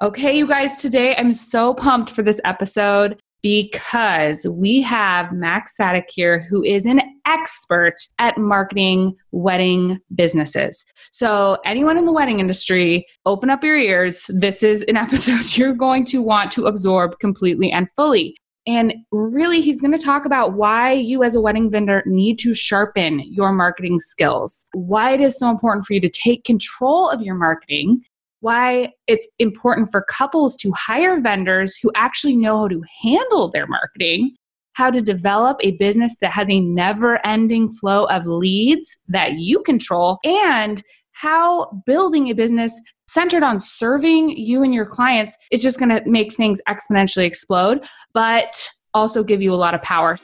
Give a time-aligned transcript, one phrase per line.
[0.00, 6.08] Okay, you guys, today I'm so pumped for this episode because we have Max Sadik
[6.08, 10.84] here, who is an expert at marketing wedding businesses.
[11.10, 14.26] So, anyone in the wedding industry, open up your ears.
[14.28, 18.36] This is an episode you're going to want to absorb completely and fully.
[18.68, 22.54] And really, he's going to talk about why you, as a wedding vendor, need to
[22.54, 27.20] sharpen your marketing skills, why it is so important for you to take control of
[27.20, 28.02] your marketing,
[28.40, 33.66] why it's important for couples to hire vendors who actually know how to handle their
[33.66, 34.34] marketing,
[34.74, 39.60] how to develop a business that has a never ending flow of leads that you
[39.62, 40.82] control, and
[41.12, 46.08] how building a business centered on serving you and your clients is just going to
[46.08, 50.18] make things exponentially explode, but also give you a lot of power.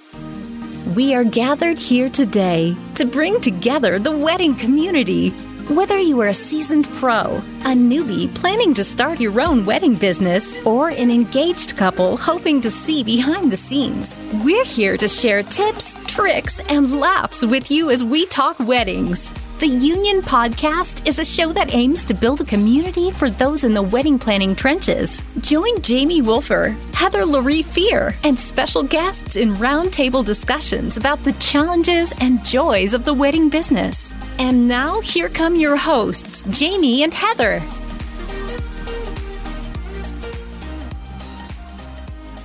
[0.94, 5.32] We are gathered here today to bring together the wedding community.
[5.68, 10.54] Whether you are a seasoned pro, a newbie planning to start your own wedding business,
[10.66, 15.94] or an engaged couple hoping to see behind the scenes, we're here to share tips,
[16.06, 19.32] tricks, and laughs with you as we talk weddings.
[19.60, 23.72] The Union Podcast is a show that aims to build a community for those in
[23.72, 25.22] the wedding planning trenches.
[25.42, 32.12] Join Jamie Wolfer, Heather Laurie Fear, and special guests in roundtable discussions about the challenges
[32.20, 34.12] and joys of the wedding business.
[34.40, 37.62] And now, here come your hosts, Jamie and Heather.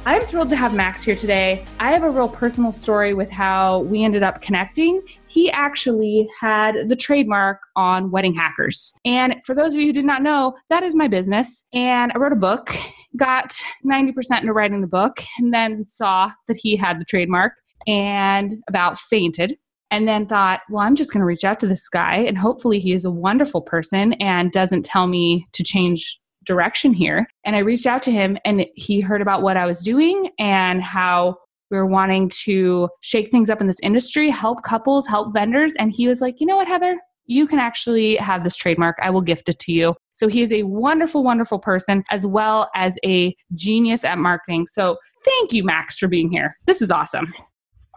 [0.05, 1.65] I'm thrilled to have Max here today.
[1.79, 5.01] I have a real personal story with how we ended up connecting.
[5.27, 8.93] He actually had the trademark on Wedding Hackers.
[9.03, 11.65] And for those of you who did not know, that is my business.
[11.73, 12.73] And I wrote a book,
[13.17, 13.53] got
[13.85, 17.53] 90% into writing the book, and then saw that he had the trademark
[17.85, 19.57] and about fainted
[19.91, 22.79] and then thought, well, I'm just going to reach out to this guy and hopefully
[22.79, 27.27] he is a wonderful person and doesn't tell me to change direction here.
[27.45, 30.81] And I reached out to him and he heard about what I was doing and
[30.81, 31.37] how
[31.69, 35.75] we were wanting to shake things up in this industry, help couples, help vendors.
[35.75, 36.99] And he was like, you know what, Heather?
[37.27, 38.97] You can actually have this trademark.
[38.99, 39.95] I will gift it to you.
[40.13, 44.65] So he is a wonderful, wonderful person as well as a genius at marketing.
[44.65, 46.57] So thank you, Max, for being here.
[46.65, 47.31] This is awesome.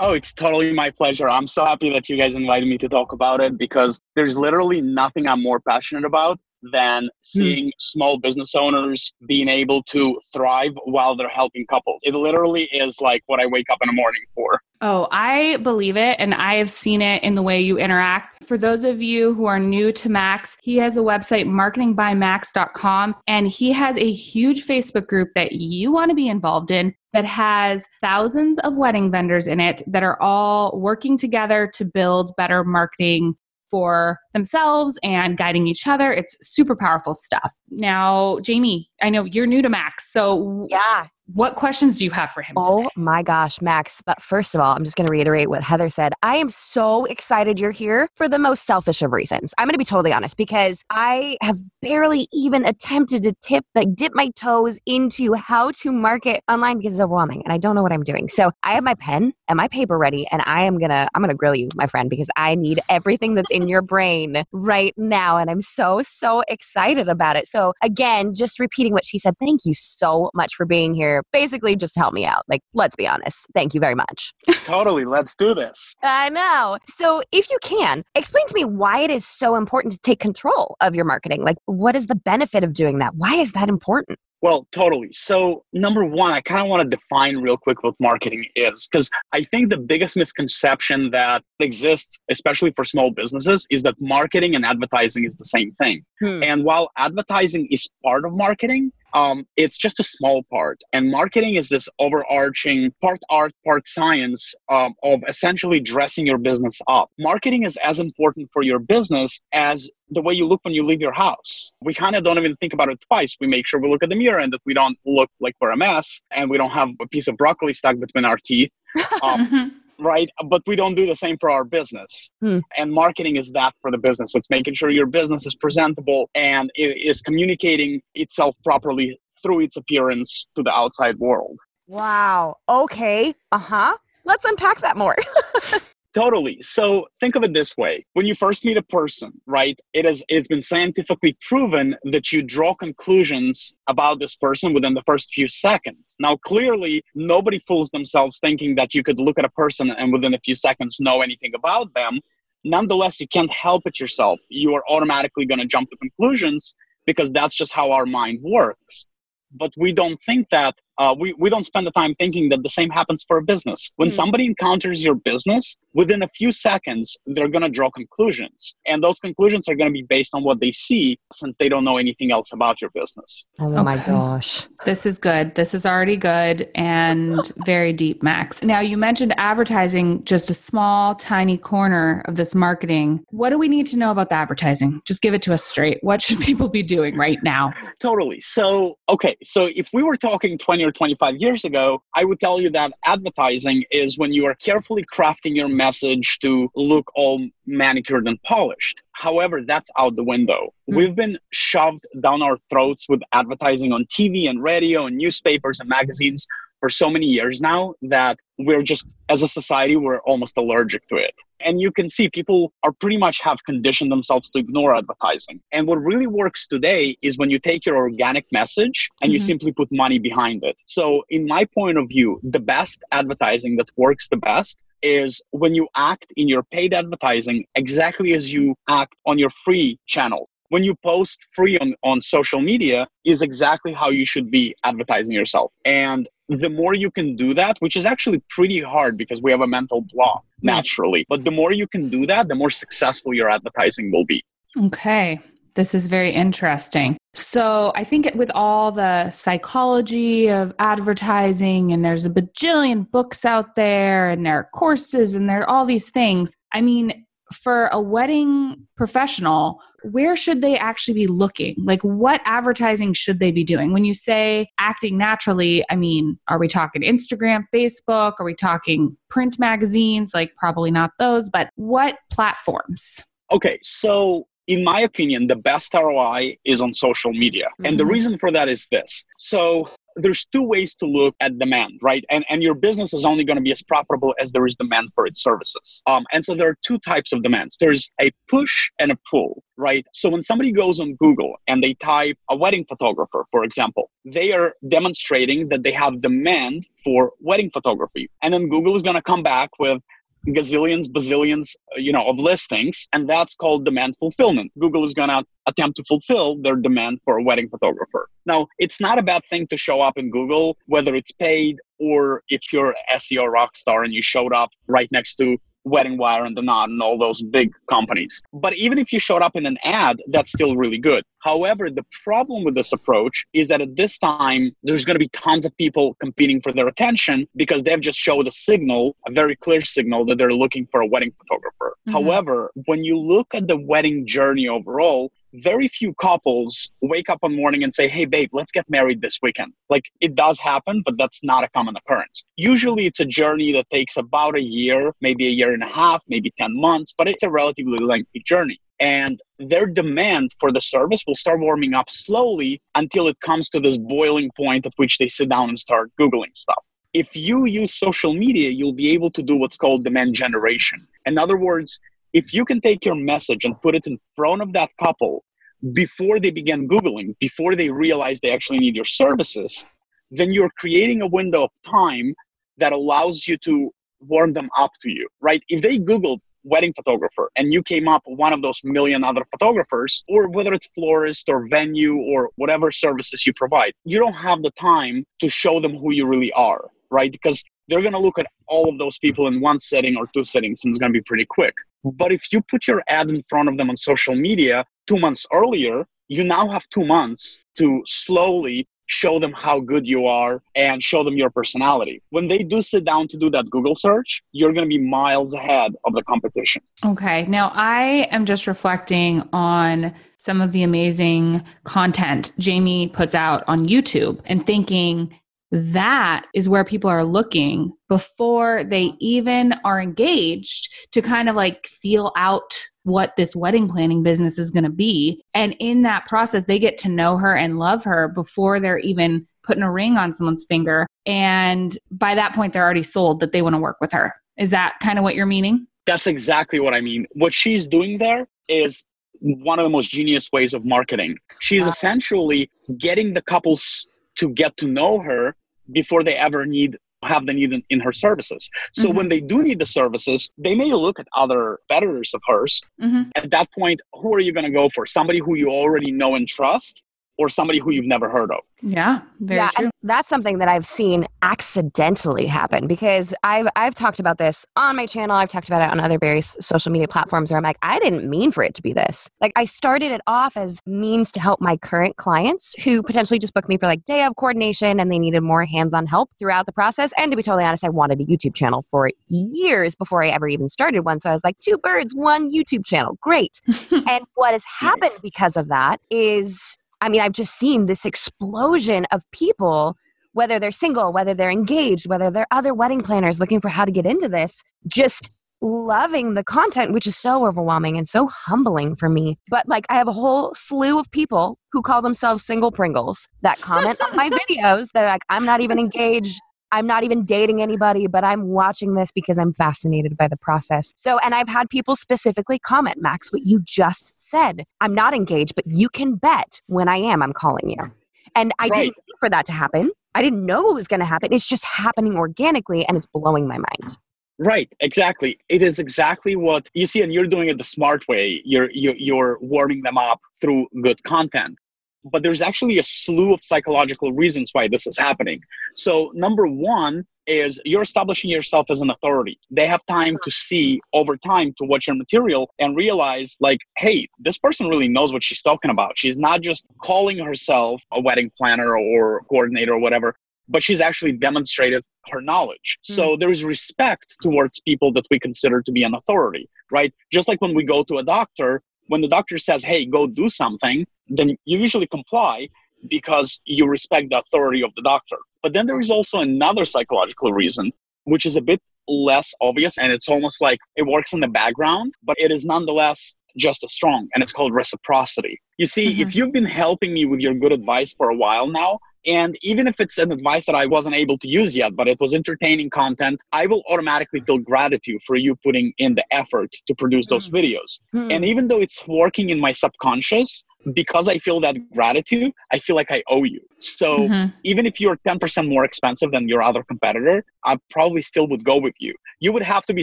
[0.01, 1.29] Oh, it's totally my pleasure.
[1.29, 4.83] I'm so happy that you guys invited me to talk about it because there's literally
[4.83, 6.39] nothing I'm more passionate about
[6.73, 7.09] than hmm.
[7.21, 7.73] seeing mm.
[7.79, 12.01] small business owners being able to thrive while they're helping couples.
[12.03, 14.61] It literally is like what I wake up in the morning for.
[14.81, 16.17] Oh, I believe it.
[16.19, 18.45] And I have seen it in the way you interact.
[18.45, 23.47] For those of you who are new to Max, he has a website, marketingbymax.com, and
[23.47, 27.87] he has a huge Facebook group that you want to be involved in that has
[28.01, 33.37] thousands of wedding vendors in it that are all working together to build better marketing
[33.73, 36.13] for themselves and guiding each other.
[36.13, 37.51] It's super powerful stuff.
[37.71, 40.13] Now, Jamie, I know you're new to Max.
[40.13, 41.07] So, yeah.
[41.27, 42.55] What questions do you have for him?
[42.57, 42.89] Oh today?
[42.97, 44.03] my gosh, Max.
[44.05, 46.13] But first of all, I'm just going to reiterate what Heather said.
[46.23, 49.55] I am so excited you're here for the most selfish of reasons.
[49.57, 53.95] I'm going to be totally honest because I have barely even attempted to tip, like
[53.95, 57.83] dip my toes into how to market online because it's overwhelming and I don't know
[57.83, 58.29] what I'm doing.
[58.29, 61.23] So I have my pen and my paper ready and I am going to, I'm
[61.23, 64.93] going to grill you, my friend, because I need everything that's in your brain right
[64.97, 65.39] now.
[65.39, 67.47] And I'm so, so excited about it.
[67.47, 71.77] So again, just repeating what she said, thank you so much for being here basically
[71.77, 72.45] just to help me out.
[72.49, 73.47] Like, let's be honest.
[73.55, 74.33] Thank you very much.
[74.65, 75.05] totally.
[75.05, 75.95] Let's do this.
[76.03, 76.79] I know.
[76.87, 80.77] So, if you can, explain to me why it is so important to take control
[80.81, 81.45] of your marketing.
[81.45, 83.15] Like, what is the benefit of doing that?
[83.15, 84.19] Why is that important?
[84.43, 85.09] Well, totally.
[85.13, 89.09] So, number one, I kind of want to define real quick what marketing is because
[89.33, 94.67] I think the biggest misconception that exists, especially for small businesses, is that marketing and
[94.67, 96.05] advertising is the same thing.
[96.19, 96.43] Hmm.
[96.43, 100.81] And while advertising is part of marketing, um, it's just a small part.
[100.93, 106.81] And marketing is this overarching part art, part science um, of essentially dressing your business
[106.89, 107.11] up.
[107.19, 111.01] Marketing is as important for your business as the way you look when you leave
[111.01, 111.73] your house.
[111.81, 113.37] We kind of don't even think about it twice.
[113.41, 115.71] We make sure we look at the mirror and that we don't look like we're
[115.71, 118.71] a mess and we don't have a piece of broccoli stuck between our teeth.
[119.23, 120.29] Um, mm-hmm right?
[120.49, 122.31] But we don't do the same for our business.
[122.41, 122.59] Hmm.
[122.77, 124.35] And marketing is that for the business.
[124.35, 130.47] It's making sure your business is presentable and is communicating itself properly through its appearance
[130.55, 131.57] to the outside world.
[131.87, 132.57] Wow.
[132.69, 133.35] Okay.
[133.51, 133.97] Uh huh.
[134.25, 135.17] Let's unpack that more.
[136.15, 136.61] Totally.
[136.61, 138.05] So think of it this way.
[138.13, 142.43] When you first meet a person, right, it has it's been scientifically proven that you
[142.43, 146.17] draw conclusions about this person within the first few seconds.
[146.21, 150.35] Now clearly nobody fools themselves thinking that you could look at a person and within
[150.35, 152.21] a few seconds know anything about them.
[152.65, 154.39] Nonetheless, you can't help it yourself.
[154.51, 156.75] You are automatically going to jump to conclusions
[157.07, 159.07] because that's just how our mind works.
[159.55, 162.69] but we don't think that uh, we, we don't spend the time thinking that the
[162.69, 163.93] same happens for a business.
[163.97, 168.77] When mm somebody encounters your business, within a few seconds, they're going to draw conclusions.
[168.87, 171.83] And those conclusions are going to be based on what they see since they don't
[171.83, 173.47] know anything else about your business.
[173.59, 173.83] Oh okay.
[173.83, 174.69] my gosh.
[174.85, 175.55] This is good.
[175.55, 178.63] This is already good and very deep, Max.
[178.63, 183.25] Now, you mentioned advertising, just a small, tiny corner of this marketing.
[183.31, 185.01] What do we need to know about the advertising?
[185.07, 185.99] Just give it to us straight.
[186.03, 187.73] What should people be doing right now?
[187.99, 188.41] Totally.
[188.43, 189.37] So, okay.
[189.43, 192.93] So, if we were talking 20 or 25 years ago, I would tell you that
[193.05, 199.03] advertising is when you are carefully crafting your message to look all manicured and polished.
[199.13, 200.73] However, that's out the window.
[200.91, 200.97] Mm.
[200.97, 205.89] We've been shoved down our throats with advertising on TV and radio and newspapers and
[205.89, 206.47] magazines
[206.83, 211.15] for so many years now that we're just as a society we're almost allergic to
[211.15, 211.33] it.
[211.65, 215.61] And you can see people are pretty much have conditioned themselves to ignore advertising.
[215.71, 219.35] And what really works today is when you take your organic message and mm-hmm.
[219.35, 220.77] you simply put money behind it.
[220.87, 225.77] So in my point of view the best advertising that works the best is when
[225.77, 230.83] you act in your paid advertising exactly as you act on your free channel when
[230.83, 235.71] you post free on, on social media is exactly how you should be advertising yourself
[235.85, 239.61] and the more you can do that, which is actually pretty hard because we have
[239.61, 243.51] a mental block naturally, but the more you can do that, the more successful your
[243.51, 244.43] advertising will be.
[244.87, 245.41] Okay.
[245.75, 247.17] This is very interesting.
[247.35, 253.75] So, I think with all the psychology of advertising, and there's a bajillion books out
[253.75, 256.55] there, and there are courses, and there are all these things.
[256.75, 261.77] I mean, for a wedding professional, where should they actually be looking?
[261.79, 263.93] Like, what advertising should they be doing?
[263.93, 268.35] When you say acting naturally, I mean, are we talking Instagram, Facebook?
[268.39, 270.33] Are we talking print magazines?
[270.35, 273.25] Like, probably not those, but what platforms?
[273.51, 277.67] Okay, so in my opinion, the best ROI is on social media.
[277.67, 277.87] Mm-hmm.
[277.87, 278.13] And the mm-hmm.
[278.13, 279.25] reason for that is this.
[279.39, 282.25] So there's two ways to look at demand, right?
[282.31, 285.11] And, and your business is only going to be as profitable as there is demand
[285.15, 286.03] for its services.
[286.07, 289.63] Um, and so there are two types of demands there's a push and a pull,
[289.77, 290.07] right?
[290.13, 294.53] So when somebody goes on Google and they type a wedding photographer, for example, they
[294.53, 298.31] are demonstrating that they have demand for wedding photography.
[298.43, 300.01] And then Google is going to come back with
[300.49, 304.73] gazillions, bazillions, uh, you know, of listings, and that's called demand fulfillment.
[304.79, 308.29] Google is going to attempt to fulfill their demand for a wedding photographer.
[308.47, 312.43] Now, it's not a bad thing to show up in Google, whether it's paid or
[312.49, 316.57] if you're SEO rock star and you showed up right next to Wedding Wire and
[316.57, 318.43] The Knot and all those big companies.
[318.53, 321.25] But even if you showed up in an ad, that's still really good.
[321.41, 325.29] However, the problem with this approach is that at this time, there's going to be
[325.29, 329.57] tons of people competing for their attention because they've just showed a signal, a very
[329.57, 331.97] clear signal that they're looking for a wedding photographer.
[332.07, 332.13] Mm-hmm.
[332.13, 337.55] However, when you look at the wedding journey overall, very few couples wake up one
[337.55, 339.73] morning and say, Hey, babe, let's get married this weekend.
[339.91, 342.45] Like it does happen, but that's not a common occurrence.
[342.57, 346.23] Usually it's a journey that takes about a year, maybe a year and a half,
[346.29, 348.79] maybe 10 months, but it's a relatively lengthy journey.
[349.01, 353.81] And their demand for the service will start warming up slowly until it comes to
[353.81, 356.83] this boiling point at which they sit down and start Googling stuff
[357.13, 361.07] if you use social media, you'll be able to do what's called demand generation.
[361.27, 362.01] In other words,
[362.33, 365.45] if you can take your message and put it in front of that couple
[365.93, 369.85] before they begin Googling, before they realize they actually need your services,
[370.31, 372.35] then you're creating a window of time
[372.79, 373.91] that allows you to
[374.21, 375.63] warm them up to you, right?
[375.69, 380.23] If they Googled wedding photographer and you came up one of those million other photographers,
[380.29, 384.71] or whether it's florist or venue or whatever services you provide, you don't have the
[384.73, 387.33] time to show them who you really are, right?
[387.33, 390.45] Because they're going to look at all of those people in one setting or two
[390.45, 391.75] settings and it's going to be pretty quick.
[392.05, 395.47] But if you put your ad in front of them on social media two months
[395.53, 401.03] earlier, you now have two months to slowly show them how good you are and
[401.03, 402.23] show them your personality.
[402.31, 405.53] When they do sit down to do that Google search, you're going to be miles
[405.53, 406.83] ahead of the competition.
[407.05, 407.45] Okay.
[407.47, 413.87] Now, I am just reflecting on some of the amazing content Jamie puts out on
[413.87, 415.39] YouTube and thinking,
[415.73, 421.87] that is where people are looking before they even are engaged to kind of like
[421.87, 422.71] feel out
[423.05, 425.43] what this wedding planning business is going to be.
[425.55, 429.47] And in that process, they get to know her and love her before they're even
[429.63, 431.07] putting a ring on someone's finger.
[431.25, 434.35] And by that point, they're already sold that they want to work with her.
[434.59, 435.87] Is that kind of what you're meaning?
[436.05, 437.27] That's exactly what I mean.
[437.33, 439.05] What she's doing there is
[439.41, 441.37] one of the most genius ways of marketing.
[441.61, 445.57] She's essentially getting the couples to get to know her
[445.93, 448.69] before they ever need have the need in, in her services.
[448.93, 449.17] So mm-hmm.
[449.17, 452.83] when they do need the services, they may look at other competitors of hers.
[453.01, 453.31] Mm-hmm.
[453.37, 455.07] At that point, who are you going to go for?
[455.07, 457.03] Somebody who you already know and trust?
[457.39, 458.59] Or somebody who you've never heard of.
[458.85, 459.85] Yeah, very yeah, true.
[459.85, 464.97] and that's something that I've seen accidentally happen because I've I've talked about this on
[464.97, 465.37] my channel.
[465.37, 468.29] I've talked about it on other various social media platforms where I'm like, I didn't
[468.29, 469.31] mean for it to be this.
[469.41, 473.55] Like I started it off as means to help my current clients who potentially just
[473.55, 476.73] booked me for like day of coordination and they needed more hands-on help throughout the
[476.73, 477.13] process.
[477.17, 480.49] And to be totally honest, I wanted a YouTube channel for years before I ever
[480.49, 481.21] even started one.
[481.21, 483.17] So I was like, two birds, one YouTube channel.
[483.21, 483.61] Great.
[484.09, 485.21] and what has happened Nice.
[485.21, 489.97] because of that is I mean, I've just seen this explosion of people,
[490.35, 493.91] whether they're single, whether they're engaged, whether they're other wedding planners looking for how to
[493.91, 495.29] get into this, just
[495.61, 499.37] loving the content, which is so overwhelming and so humbling for me.
[499.49, 503.61] But like, I have a whole slew of people who call themselves single Pringles that
[503.61, 504.87] comment on my videos.
[504.95, 506.41] They're like, I'm not even engaged.
[506.73, 510.95] I'm not even dating anybody, but I'm watching this because I'm fascinated by the process.
[510.97, 514.65] So, and I've had people specifically comment, Max, what you just said.
[514.81, 517.93] I'm not engaged, but you can bet when I am, I'm calling you.
[518.35, 518.85] And I Right.
[518.85, 519.91] didn't wait for that to happen.
[520.15, 521.33] I didn't know it was going to happen.
[521.33, 523.99] It's just happening organically and it's blowing my mind.
[524.39, 525.39] Right, exactly.
[525.49, 528.43] It is exactly what you see, and you're doing it the smart way.
[528.45, 531.59] You're you, you're warming them up through good content.
[532.05, 535.41] But there's actually a slew of psychological reasons why this is happening.
[535.75, 539.39] So number one is you're establishing yourself as an authority.
[539.51, 544.09] They have time to see over time to watch your material and realize, like, hey,
[544.19, 545.93] this person really knows what she's talking about.
[545.97, 550.17] She's not just calling herself a wedding planner or coordinator or whatever,
[550.49, 552.79] but she's actually demonstrated her knowledge.
[552.87, 552.93] Hmm.
[552.93, 556.93] So there is respect towards people that we consider to be an authority, right?
[557.13, 560.29] Just like when we go to a doctor, when the doctor says, hey, go do
[560.29, 562.49] something, then you usually comply
[562.89, 565.17] because you respect the authority of the doctor.
[565.43, 567.73] But then there is also another psychological reason,
[568.05, 571.95] which is a bit less obvious and it's almost like it works in the background,
[572.03, 575.41] but it is nonetheless just as strong and it's called reciprocity.
[575.59, 576.19] You see, if mm-hmm.
[576.19, 579.81] you've been helping me with your good advice for a while now, and even if
[579.81, 583.21] it's an advice that I wasn't able to use yet, but it was entertaining content,
[583.33, 587.81] I will automatically feel gratitude for you putting in the effort to produce those videos.
[587.93, 588.09] Hmm.
[588.11, 590.45] And even though it's working in my subconscious,
[590.75, 593.41] because I feel that gratitude, I feel like I owe you.
[593.59, 594.33] So Mhm.
[594.45, 598.57] even if you're 10% more expensive than your other competitor, I probably still would go
[598.59, 598.95] with you.
[599.21, 599.83] You would have to be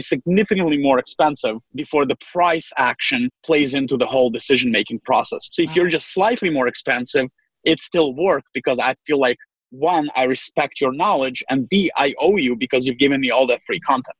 [0.00, 5.48] significantly more expensive before the price action plays into the whole decision making process.
[5.52, 7.28] So if you're just slightly more expensive,
[7.64, 9.36] it still work because I feel like
[9.70, 13.46] one, I respect your knowledge, and B, I owe you because you've given me all
[13.46, 14.16] that free content.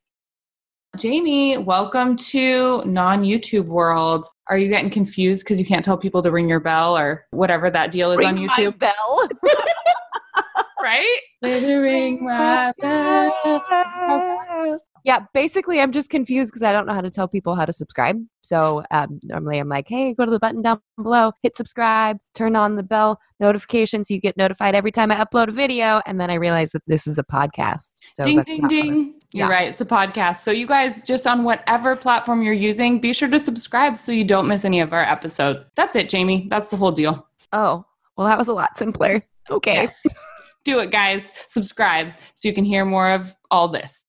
[0.97, 4.26] Jamie, welcome to non YouTube world.
[4.49, 7.70] Are you getting confused because you can't tell people to ring your bell or whatever
[7.70, 8.78] that deal is on Ring my YouTube?
[8.78, 9.28] bell.
[10.82, 11.20] right?
[11.42, 14.80] ring my bell.
[15.04, 17.73] Yeah, basically, I'm just confused because I don't know how to tell people how to
[17.73, 18.16] subscribe.
[18.42, 22.57] So um, normally, I'm like, "Hey, go to the button down below, hit subscribe, turn
[22.57, 26.21] on the bell notification so you get notified every time I upload a video." And
[26.21, 27.92] then I realize that this is a podcast.
[28.09, 29.14] So ding, ding, ding.
[29.33, 29.54] You're yeah.
[29.54, 29.69] right.
[29.69, 30.42] It's a podcast.
[30.42, 34.25] So, you guys, just on whatever platform you're using, be sure to subscribe so you
[34.25, 35.66] don't miss any of our episodes.
[35.76, 36.47] That's it, Jamie.
[36.49, 37.28] That's the whole deal.
[37.52, 37.85] Oh,
[38.16, 39.23] well, that was a lot simpler.
[39.49, 39.85] Okay.
[39.85, 40.02] Yes.
[40.64, 41.25] Do it, guys.
[41.49, 44.02] Subscribe so you can hear more of all this.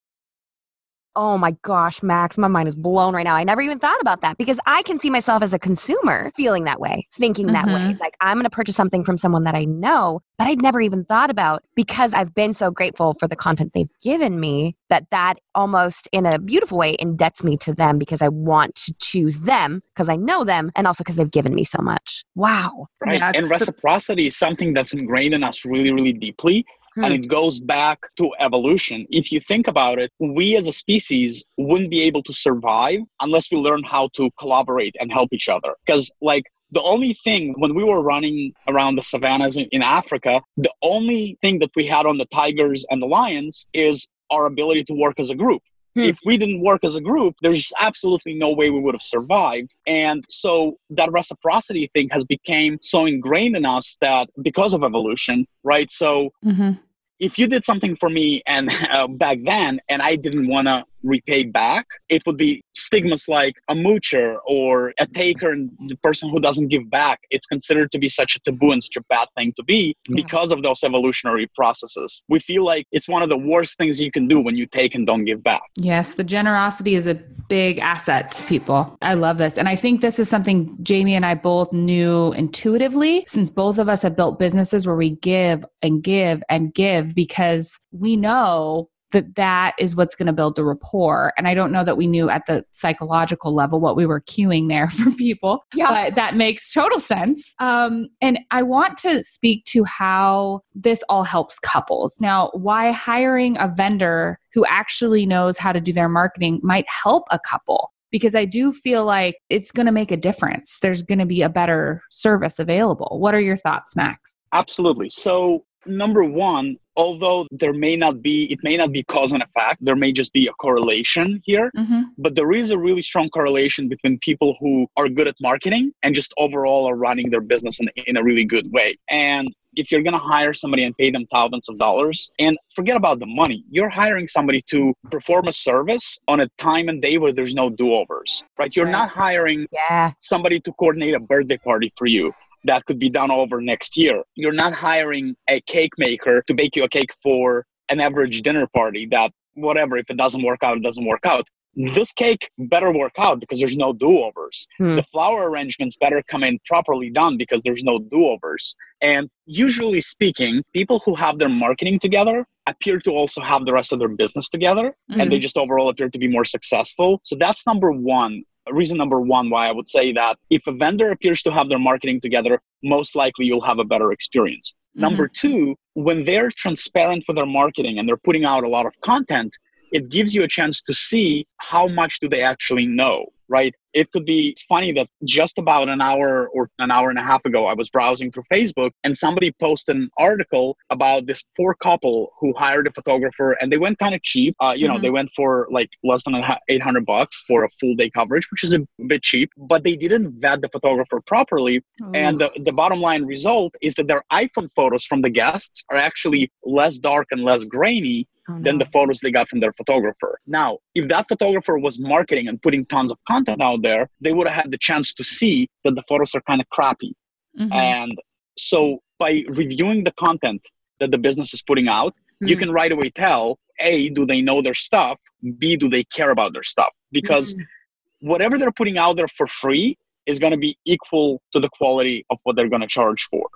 [1.16, 3.36] Oh my gosh, Max, my mind is blown right now.
[3.36, 6.64] I never even thought about that because I can see myself as a consumer feeling
[6.64, 7.74] that way, thinking that way.
[7.74, 8.00] Mhm.
[8.00, 11.04] Like I'm going to purchase something from someone that I know, but I'd never even
[11.04, 15.36] thought about because I've been so grateful for the content they've given me that that
[15.54, 19.82] almost in a beautiful way indebts me to them because I want to choose them
[19.94, 22.24] because I know them and also because they've given me so much.
[22.36, 22.88] Wow.
[23.06, 23.20] Right.
[23.20, 26.66] Yeah, and reciprocity is something that's ingrained in us really, really deeply.
[26.96, 27.06] Hmm.
[27.06, 29.06] And it goes back to evolution.
[29.10, 33.50] If you think about it, we as a species wouldn't be able to survive unless
[33.52, 35.76] we learn how to collaborate and help each other.
[35.86, 40.42] Because, like, the only thing when we were running around the savannas in, in Africa,
[40.58, 44.84] the only thing that we had on the tigers and the lions is our ability
[44.86, 45.62] to work as a group.
[45.96, 46.04] Hmm.
[46.04, 49.76] If we didn't work as a group, there's absolutely no way we would have survived.
[49.88, 55.46] And so that reciprocity thing has become so ingrained in us that because of evolution,
[55.64, 55.90] right?
[55.92, 56.72] So Mm-hmm.
[57.20, 60.84] if you did something for me and uh, back then and i didn't want to
[61.04, 66.30] repay back it would be stigmas like a moocher or a taker and the person
[66.30, 69.28] who doesn't give back it's considered to be such a taboo and such a bad
[69.36, 70.16] thing to be Yeah.
[70.16, 74.12] because of those evolutionary processes we feel like it's one of the worst things you
[74.12, 77.80] can do when you take and don't give back Yes, the generosity is a big
[77.80, 78.98] asset to people.
[79.02, 79.58] I love this.
[79.58, 83.90] And I think this is something Jamie and I both knew intuitively since both of
[83.90, 89.36] us have built businesses where we give and give and give because we know that
[89.36, 91.34] that is what's going to build the rapport.
[91.38, 94.68] And I don't know that we knew at the psychological level what we were cueing
[94.68, 95.90] there for people, yeah.
[95.90, 97.54] but that makes total sense.
[97.60, 102.16] Um, and I want to speak to how this all helps couples.
[102.20, 107.24] Now, why hiring a vendor who actually knows how to do their marketing might help
[107.32, 110.80] a couple because I do feel like it's going to make a difference.
[110.82, 113.18] There's going to be a better service available.
[113.20, 114.38] What are your thoughts, Max?
[114.54, 115.10] Absolutely.
[115.10, 119.84] So, number one, although there may not be, it may not be cause and effect,
[119.84, 122.02] there may just be a correlation here, mm-hmm.
[122.18, 126.14] but there is a really strong correlation between people who are good at marketing and
[126.14, 128.96] just overall are running their business in, in a really good way.
[129.10, 132.98] And if you're going to hire somebody and pay them thousands of dollars and forget
[132.98, 137.18] about the money you're hiring somebody to perform a service on a time and day
[137.18, 138.92] where there's no do-overs right you're right.
[138.92, 140.12] not hiring yeah.
[140.20, 142.34] somebody to coordinate a birthday party for you
[142.66, 144.24] that could be done over next year.
[144.36, 148.68] You're not hiring a cake maker to bake you a cake for an average dinner
[148.74, 152.92] party that whatever if it doesn't work out it doesn't work out this cake better
[152.92, 154.96] work out because there's no do-overs hmm.
[154.96, 160.62] the flower arrangements better come in properly done because there's no do-overs and usually speaking
[160.74, 164.50] people who have their marketing together appear to also have the rest of their business
[164.50, 165.22] together mm-hmm.
[165.22, 165.42] and they hmm.
[165.42, 169.68] just overall appear to be more successful so that's number one reason number one why
[169.68, 173.46] I would say that if a vendor appears to have their marketing together, most likely
[173.46, 174.74] you'll have a better experience.
[174.74, 175.02] Mm-hmm.
[175.02, 178.94] Number two, when they're transparent with their marketing and they're putting out a lot of
[179.04, 179.54] content,
[179.92, 183.76] it gives you a chance to see how much do they actually know right?
[183.94, 187.44] It could be funny that just about an hour or an hour and a half
[187.46, 192.32] ago, I was browsing through Facebook and somebody posted an article about this poor couple
[192.40, 194.56] who hired a photographer and they went kind of cheap.
[194.62, 194.96] Uh, you mm-hmm.
[194.96, 198.64] know, they went for like less than 800 bucks for a full day coverage, which
[198.64, 201.84] is a bit cheap, but they didn't vet the photographer properly.
[202.02, 202.12] Ooh.
[202.14, 205.98] And the, the bottom line result is that their iPhone photos from the guests are
[205.98, 208.64] actually less dark and less grainy oh, no.
[208.64, 210.40] than the photos they got from their photographer.
[210.48, 214.48] Now, if that photographer was marketing and putting tons of content out there, they would
[214.48, 217.16] have had the chance to see that the photos are kind of crappy.
[217.60, 217.74] Mm-hmm.
[217.74, 218.18] And
[218.58, 220.62] so by reviewing the content
[221.00, 222.48] that the business is putting out, mm-hmm.
[222.48, 225.18] you can right away tell A, do they know their stuff?
[225.58, 226.90] B, do they care about their stuff?
[227.12, 228.28] Because mm-hmm.
[228.28, 232.26] whatever they're putting out there for free is going to be equal to the quality
[232.30, 233.48] of what they're going to charge for.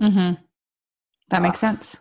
[0.00, 0.42] Mm-hmm.
[1.30, 1.96] That makes uh, sense.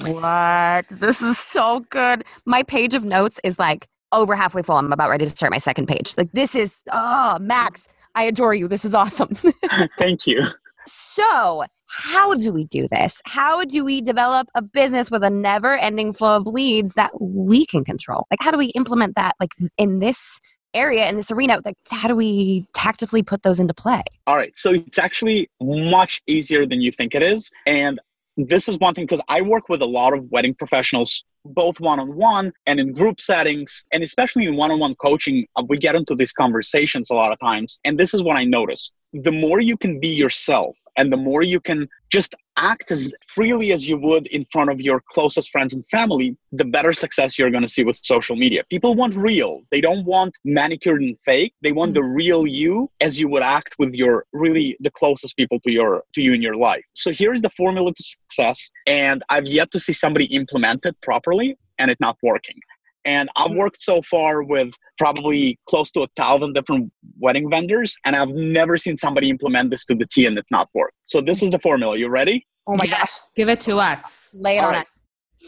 [0.00, 0.86] What?
[0.90, 2.24] This is so good.
[2.44, 4.76] My page of notes is like over halfway full.
[4.76, 6.14] I'm about ready to start my second page.
[6.16, 8.68] Like, this is, oh, Max, I adore you.
[8.68, 9.34] This is awesome.
[9.98, 10.42] Thank you.
[10.86, 13.20] So, how do we do this?
[13.26, 17.66] How do we develop a business with a never ending flow of leads that we
[17.66, 18.26] can control?
[18.30, 20.40] Like, how do we implement that, like, in this
[20.74, 24.56] area in this arena like how do we tactically put those into play all right
[24.56, 28.00] so it's actually much easier than you think it is and
[28.36, 32.00] this is one thing because I work with a lot of wedding professionals, both one
[32.00, 35.46] on one and in group settings, and especially in one on one coaching.
[35.56, 37.78] Uh, we get into these conversations a lot of times.
[37.84, 41.42] And this is what I notice the more you can be yourself and the more
[41.42, 45.74] you can just act as freely as you would in front of your closest friends
[45.74, 48.62] and family, the better success you're going to see with social media.
[48.68, 49.62] People want real.
[49.70, 51.54] They don't want manicured and fake.
[51.62, 52.14] They want the mm.
[52.14, 56.20] real you as you would act with your really the closest people to your to
[56.20, 56.84] you in your life.
[56.94, 61.56] So here's the formula to success and I've yet to see somebody implement it properly
[61.78, 62.60] and it not working.
[63.04, 63.56] And I've mm.
[63.56, 68.76] worked so far with probably close to a thousand different wedding vendors, and I've never
[68.76, 70.94] seen somebody implement this to the T and it's not worked.
[71.04, 71.96] So this is the formula.
[71.96, 72.46] You ready?
[72.66, 73.20] Oh my yes.
[73.20, 73.28] gosh.
[73.34, 74.30] Give it to us.
[74.34, 74.86] Lay it All on right.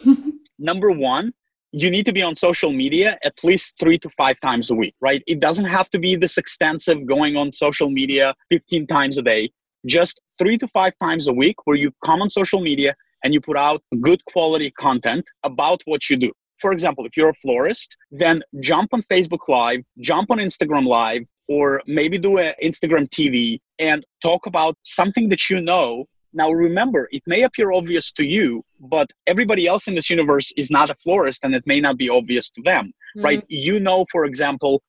[0.07, 0.19] us.
[0.59, 1.33] Number one,
[1.71, 4.95] you need to be on social media at least three to five times a week,
[5.01, 5.21] right?
[5.27, 9.49] It doesn't have to be this extensive going on social media 15 times a day.
[9.85, 13.41] Just three to five times a week where you come on social media and you
[13.41, 17.95] put out good quality content about what you do for example, if you're a florist,
[18.11, 23.59] then jump on Facebook Live, jump on Instagram Live, or maybe do an Instagram TV
[23.79, 26.05] and talk about something that you know.
[26.33, 30.69] Now, remember, it may appear obvious to you, but everybody else in this universe is
[30.69, 33.23] not a florist and it may not be obvious to them, mm-hmm.
[33.23, 33.43] right?
[33.47, 34.81] You know, for example,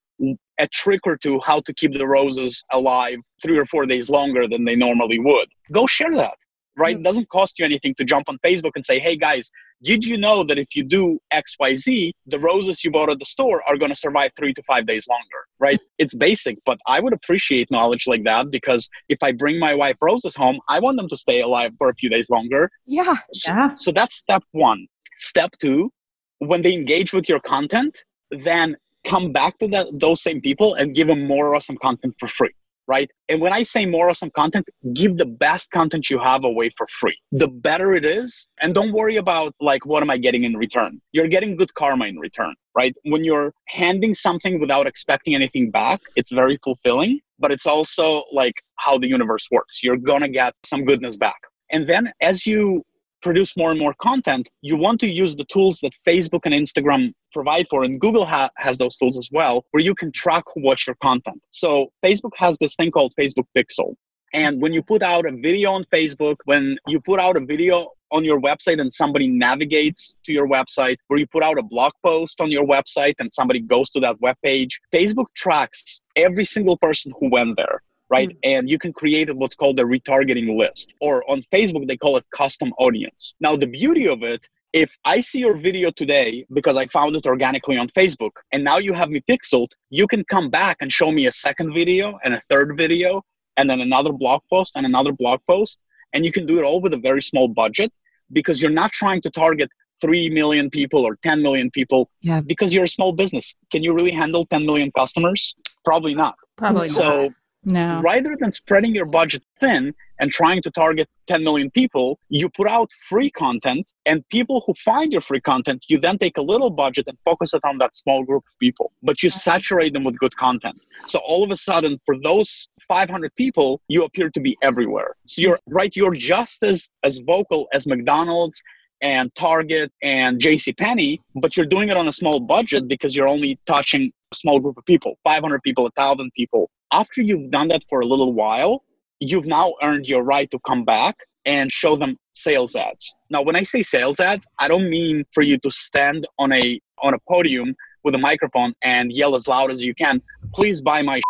[0.59, 4.49] a trick or two how to keep the roses alive three or four days longer
[4.49, 5.49] than they normally would.
[5.73, 6.35] Go share that
[6.77, 6.97] right?
[6.97, 9.51] It doesn't cost you anything to jump on Facebook and say, hey guys,
[9.83, 13.63] did you know that if you do XYZ, the roses you bought at the store
[13.69, 15.79] are going to survive three to five days longer, right?
[15.99, 19.97] It's basic, but I would appreciate knowledge like that because if I bring my wife
[20.03, 22.71] roses home, I want them to stay alive for a few days longer.
[22.85, 23.17] Yeah.
[23.33, 23.75] So, yeah.
[23.77, 24.87] so that's step one.
[25.17, 25.91] Step two,
[26.39, 30.95] when they engage with your content, then come back to that, those same people and
[30.95, 32.53] give them more awesome content for free
[32.87, 33.11] right?
[33.29, 36.87] And when I say more awesome content, give the best content you have away for
[36.89, 37.17] free.
[37.33, 41.01] The better it is, and don't worry about like what am I getting in return.
[41.13, 42.95] You're getting good karma in return, right?
[43.05, 48.55] When you're handing something without expecting anything back, it's very fulfilling, but it's also like
[48.77, 49.83] how the universe works.
[49.83, 51.41] You're going to get some goodness back.
[51.71, 52.85] And then as you
[53.23, 57.13] produce more and more content, you want to use the tools that Facebook and Instagram
[57.33, 60.63] provide for, and Google ha- has those tools as well, where you can track who
[60.63, 61.41] watched your content.
[61.51, 63.95] So Facebook has this thing called Facebook Pixel.
[64.33, 67.89] And when you put out a video on Facebook, when you put out a video
[68.13, 71.93] on your website and somebody navigates to your website, where you put out a blog
[72.05, 76.77] post on your website and somebody goes to that web page, Facebook tracks every single
[76.79, 78.31] person who went there right?
[78.31, 78.39] Mm.
[78.45, 82.25] And you can create what's called a retargeting list, or on Facebook, they call it
[82.35, 83.35] custom audience.
[83.41, 87.27] Now, the beauty of it, if I see your video today because I found it
[87.27, 91.11] organically on Facebook, and now you have me pixeled, you can come back and show
[91.11, 93.23] me a second video and a third video,
[93.57, 95.85] and then another blog post and another blog post.
[96.13, 97.93] And you can do it all with a very small budget
[98.33, 102.41] because you're not trying to target 3 million people or 10 million people yeah.
[102.41, 103.57] because you're a small business.
[103.73, 105.55] Can you really handle 10 million customers?
[105.85, 106.37] Probably not.
[106.57, 107.33] Probably so, not.
[107.67, 108.01] No.
[108.01, 112.69] Rather than spreading your budget thin and trying to target 10 million people, you put
[112.69, 116.71] out free content, and people who find your free content, you then take a little
[116.71, 120.17] budget and focus it on that small group of people, but you saturate them with
[120.21, 120.81] good content.
[121.09, 125.17] So all of a sudden, for those 500 people, you appear to be everywhere.
[125.27, 128.63] So you're right, you're just as, as vocal as McDonald's
[129.03, 133.59] and Target and JCPenney, but you're doing it on a small budget because you're only
[133.67, 138.01] touching a small group of people 500 people, 1,000 people after you've done that for
[138.01, 138.83] a little while,
[139.21, 143.15] you've now earned your right to come back and show them sales ads.
[143.31, 146.81] Now, when I say sales ads, I don't mean for you to stand on a
[147.03, 150.21] on a podium with a microphone and yell as loud as you can,
[150.55, 151.21] "Please buy my."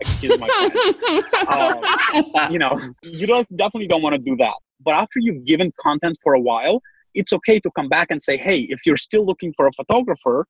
[0.00, 0.48] Excuse my
[1.48, 4.54] um, you know, you don't definitely don't want to do that.
[4.80, 6.82] But after you've given content for a while,
[7.14, 10.46] it's okay to come back and say, "Hey, if you're still looking for a photographer,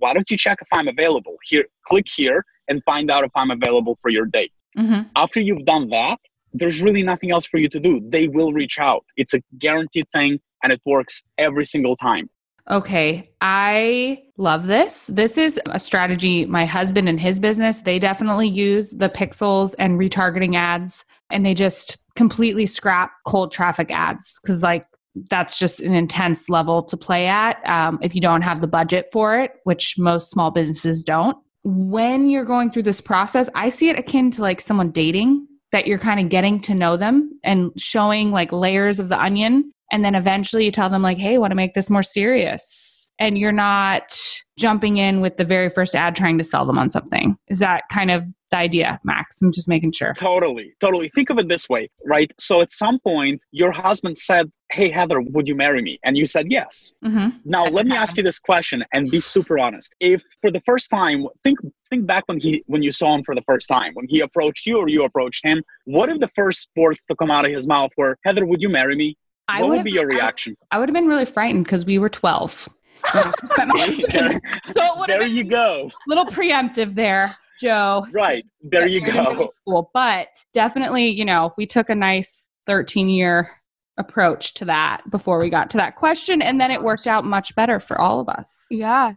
[0.00, 1.36] why don't you check if I'm available?
[1.44, 4.52] Here, click here and find out if I'm available for your date.
[4.76, 5.08] Mm-hmm.
[5.16, 6.18] After you've done that,
[6.52, 8.00] there's really nothing else for you to do.
[8.08, 9.04] They will reach out.
[9.16, 12.30] It's a guaranteed thing and it works every single time.
[12.70, 15.08] Okay, I love this.
[15.08, 20.00] This is a strategy my husband and his business, they definitely use the pixels and
[20.00, 24.84] retargeting ads and they just completely scrap cold traffic ads cuz like
[25.30, 29.06] that's just an intense level to play at um, if you don't have the budget
[29.12, 31.36] for it, which most small businesses don't.
[31.64, 35.86] When you're going through this process, I see it akin to like someone dating that
[35.86, 39.72] you're kind of getting to know them and showing like layers of the onion.
[39.90, 43.08] And then eventually you tell them, like, hey, want to make this more serious.
[43.18, 44.16] And you're not
[44.58, 47.36] jumping in with the very first ad trying to sell them on something.
[47.48, 49.42] Is that kind of the idea, Max?
[49.42, 50.14] I'm just making sure.
[50.14, 51.10] Totally, totally.
[51.14, 52.32] Think of it this way, right?
[52.38, 55.98] So at some point, your husband said, Hey, Heather, would you marry me?
[56.04, 56.94] And you said yes.
[57.04, 57.36] Mm-hmm.
[57.44, 59.94] Now, let me ask you this question and be super honest.
[60.00, 61.58] If for the first time, think
[61.90, 64.66] think back when he when you saw him for the first time, when he approached
[64.66, 67.68] you or you approached him, what if the first words to come out of his
[67.68, 69.16] mouth were, Heather, would you marry me?
[69.48, 70.56] I what would be your reaction?
[70.70, 72.68] I would have been really frightened because we were 12.
[73.12, 74.40] See, there,
[74.74, 75.90] so there you go.
[76.08, 78.06] Little preemptive there, Joe.
[78.12, 78.44] Right.
[78.62, 79.48] There you go.
[79.52, 83.50] School, but definitely, you know, we took a nice 13 year
[83.96, 87.54] approach to that before we got to that question and then it worked out much
[87.54, 88.66] better for all of us.
[88.70, 89.14] Yeah.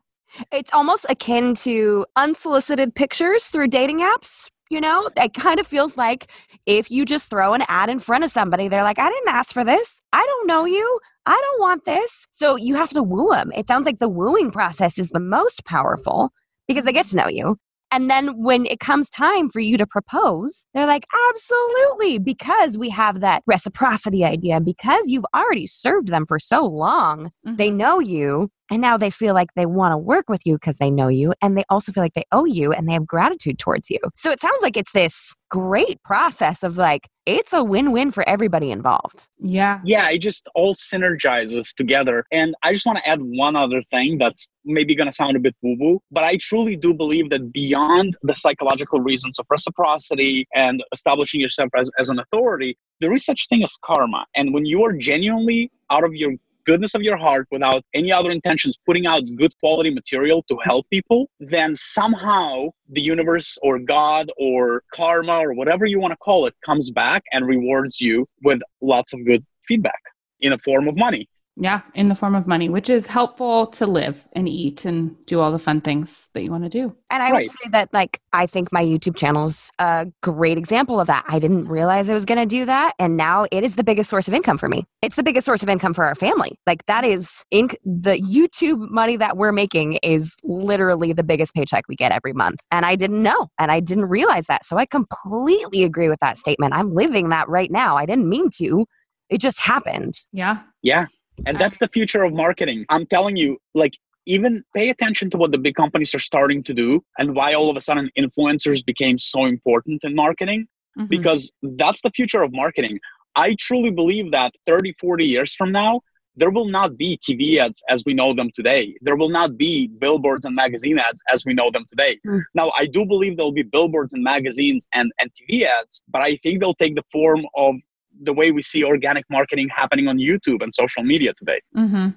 [0.52, 4.50] It's almost akin to unsolicited pictures through dating apps.
[4.70, 6.30] You know, it kind of feels like
[6.66, 9.54] if you just throw an ad in front of somebody, they're like, I didn't ask
[9.54, 10.02] for this.
[10.12, 11.00] I don't know you.
[11.26, 12.28] I don't want this.
[12.32, 13.52] So you have to woo them.
[13.56, 16.32] It sounds like the wooing process is the most powerful
[16.68, 17.58] because they get to know you.
[17.92, 22.90] And then when it comes time for you to propose, they're like, absolutely, because we
[22.90, 27.56] have that reciprocity idea, because you've already served them for so long, mm-hmm.
[27.56, 28.50] they know you.
[28.70, 31.34] And now they feel like they want to work with you because they know you.
[31.42, 34.00] And they also feel like they owe you and they have gratitude towards you.
[34.16, 38.28] So it sounds like it's this great process of like, it's a win win for
[38.28, 39.28] everybody involved.
[39.38, 39.82] Yeah.
[39.84, 40.10] Yeah.
[40.10, 42.26] It just all synergizes together.
[42.32, 45.40] And I just want to add one other thing that's maybe going to sound a
[45.40, 50.48] bit woo woo, but I truly do believe that beyond the psychological reasons of reciprocity
[50.56, 54.26] and establishing yourself as, as an authority, there is such thing as karma.
[54.36, 56.34] And when you are genuinely out of your
[56.68, 60.86] goodness of your heart without any other intentions putting out good quality material to help
[60.90, 66.46] people then somehow the universe or god or karma or whatever you want to call
[66.46, 70.02] it comes back and rewards you with lots of good feedback
[70.42, 71.26] in a form of money
[71.60, 75.40] Yeah, in the form of money, which is helpful to live and eat and do
[75.40, 76.96] all the fun things that you want to do.
[77.10, 77.50] And I Right.
[77.50, 81.26] would say that, like, I think my YouTube channel's a great example of that.
[81.28, 82.94] I didn't realize I was going to do that.
[83.00, 84.86] And now it is the biggest source of income for me.
[85.02, 86.60] It's the biggest source of income for our family.
[86.68, 87.14] Like, that mm.
[87.14, 92.12] is inc- the YouTube money that we're making is literally the biggest paycheck we get
[92.12, 92.60] every month.
[92.72, 93.48] And I didn't know.
[93.58, 94.64] And I didn't realize that.
[94.64, 96.76] So I completely agree with that statement.
[96.76, 97.98] I'm living that right now.
[97.98, 98.86] I didn't mean to,
[99.30, 100.14] it just happened.
[100.32, 100.60] Yeah.
[100.84, 101.08] Yeah.
[101.46, 102.86] And that's the future of marketing.
[102.90, 103.94] I'm telling you, like,
[104.26, 107.70] even pay attention to what the big companies are starting to do and why all
[107.70, 111.10] of a sudden influencers became so important in marketing Mhm.
[111.10, 113.00] because that's the future of marketing.
[113.36, 116.02] I truly believe that 30, 40 years from now,
[116.36, 118.96] there will not be TV ads as we know them today.
[119.02, 122.20] There will not be billboards and magazine ads as we know them today.
[122.28, 122.44] Mm.
[122.54, 126.36] Now, I do believe there'll be billboards and magazines and, and TV ads, but I
[126.38, 127.76] think they'll take the form of
[128.22, 131.60] the way we see organic marketing happening on YouTube and social media today.
[131.74, 132.10] hmm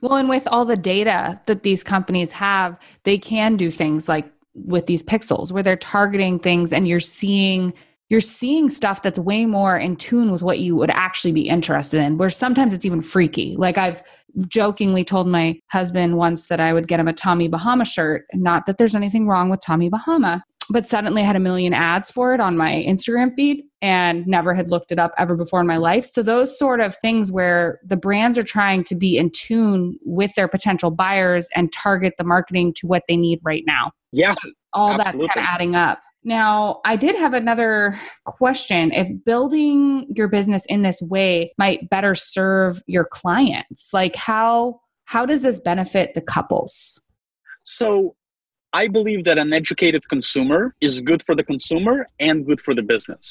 [0.00, 4.30] Well, and with all the data that these companies have, they can do things like
[4.54, 7.72] with these pixels where they're targeting things and you're seeing
[8.08, 12.00] you're seeing stuff that's way more in tune with what you would actually be interested
[12.00, 14.02] in where sometimes it's even freaky like i've
[14.48, 18.64] jokingly told my husband once that i would get him a tommy bahama shirt not
[18.64, 22.34] that there's anything wrong with tommy bahama but suddenly I had a million ads for
[22.34, 25.76] it on my Instagram feed and never had looked it up ever before in my
[25.76, 26.04] life.
[26.04, 30.34] So those sort of things where the brands are trying to be in tune with
[30.34, 33.92] their potential buyers and target the marketing to what they need right now.
[34.12, 34.34] Yeah.
[34.72, 36.00] All that's kind of adding up.
[36.24, 38.90] Now, I did have another question.
[38.92, 45.24] If building your business in this way might better serve your clients, like how how
[45.24, 47.00] does this benefit the couples?
[47.62, 48.16] So
[48.80, 52.84] I believe that an educated consumer is good for the consumer and good for the
[52.92, 53.24] business.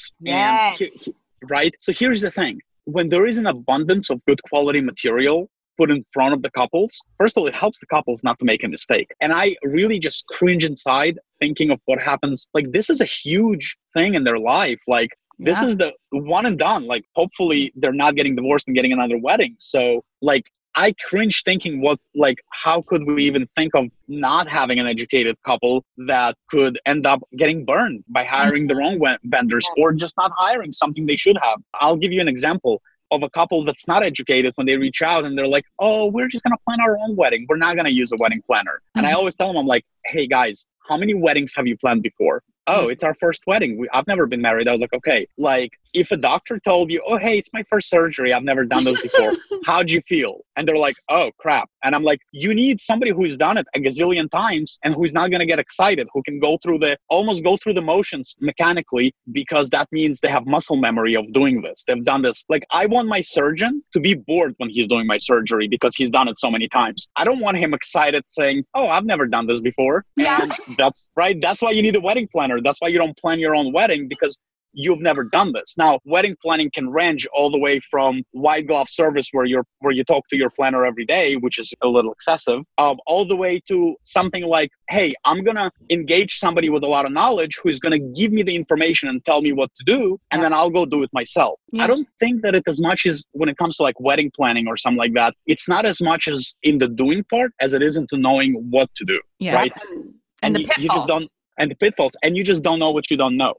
[0.78, 1.12] He- he-
[1.56, 1.74] right?
[1.84, 2.54] So here's the thing
[2.96, 5.38] when there is an abundance of good quality material
[5.78, 8.44] put in front of the couples, first of all, it helps the couples not to
[8.52, 9.08] make a mistake.
[9.22, 9.46] And I
[9.78, 12.38] really just cringe inside thinking of what happens.
[12.56, 14.80] Like, this is a huge thing in their life.
[14.96, 15.10] Like,
[15.48, 15.68] this Yeah.
[15.68, 15.90] is the
[16.36, 16.82] one and done.
[16.94, 19.54] Like, hopefully, they're not getting divorced and getting another wedding.
[19.58, 19.82] So,
[20.30, 20.44] like,
[20.76, 25.36] I cringe thinking what, like, how could we even think of not having an educated
[25.44, 30.32] couple that could end up getting burned by hiring the wrong vendors or just not
[30.36, 31.58] hiring something they should have?
[31.74, 35.24] I'll give you an example of a couple that's not educated when they reach out
[35.24, 37.46] and they're like, oh, we're just going to plan our own wedding.
[37.48, 38.82] We're not going to use a wedding planner.
[38.96, 39.16] And I Mhm.
[39.16, 42.42] always tell them, I'm like, hey, guys, how many weddings have you planned before?
[42.66, 43.78] Oh, it's our first wedding.
[43.78, 44.66] We, I've never been married.
[44.66, 45.26] I was like, okay.
[45.38, 48.84] Like, if a doctor told you, oh, hey, it's my first surgery, I've never done
[48.84, 49.32] this before,
[49.64, 50.40] how'd you feel?
[50.56, 51.68] And they're like, oh, crap.
[51.84, 55.30] And I'm like, you need somebody who's done it a gazillion times and who's not
[55.30, 59.14] going to get excited, who can go through the, almost go through the motions mechanically
[59.32, 61.84] because that means they have muscle memory of doing this.
[61.86, 62.44] They've done this.
[62.48, 66.10] Like, I want my surgeon to be bored when he's doing my surgery because he's
[66.10, 67.08] done it so many times.
[67.16, 70.04] I don't want him excited saying, oh, I've never done this before.
[70.16, 70.42] Yeah.
[70.42, 71.40] And that's right.
[71.40, 72.60] That's why you need a wedding planner.
[72.60, 74.40] That's why you don't plan your own wedding because
[74.72, 75.74] you've never done this.
[75.78, 79.92] Now, wedding planning can range all the way from white glove service where you're where
[79.92, 83.36] you talk to your planner every day, which is a little excessive, um, all the
[83.36, 87.78] way to something like, hey, I'm gonna engage somebody with a lot of knowledge who's
[87.78, 90.84] gonna give me the information and tell me what to do, and then I'll go
[90.86, 91.58] do it myself.
[91.72, 91.84] Yeah.
[91.84, 94.66] I don't think that it as much as when it comes to like wedding planning
[94.68, 97.82] or something like that, it's not as much as in the doing part as it
[97.82, 99.54] is into knowing what to do Yes.
[99.54, 99.72] Right.
[99.92, 101.04] And, And the you- you just pitfalls.
[101.06, 103.54] don't- and the pitfalls, and you just don't know what you don't know.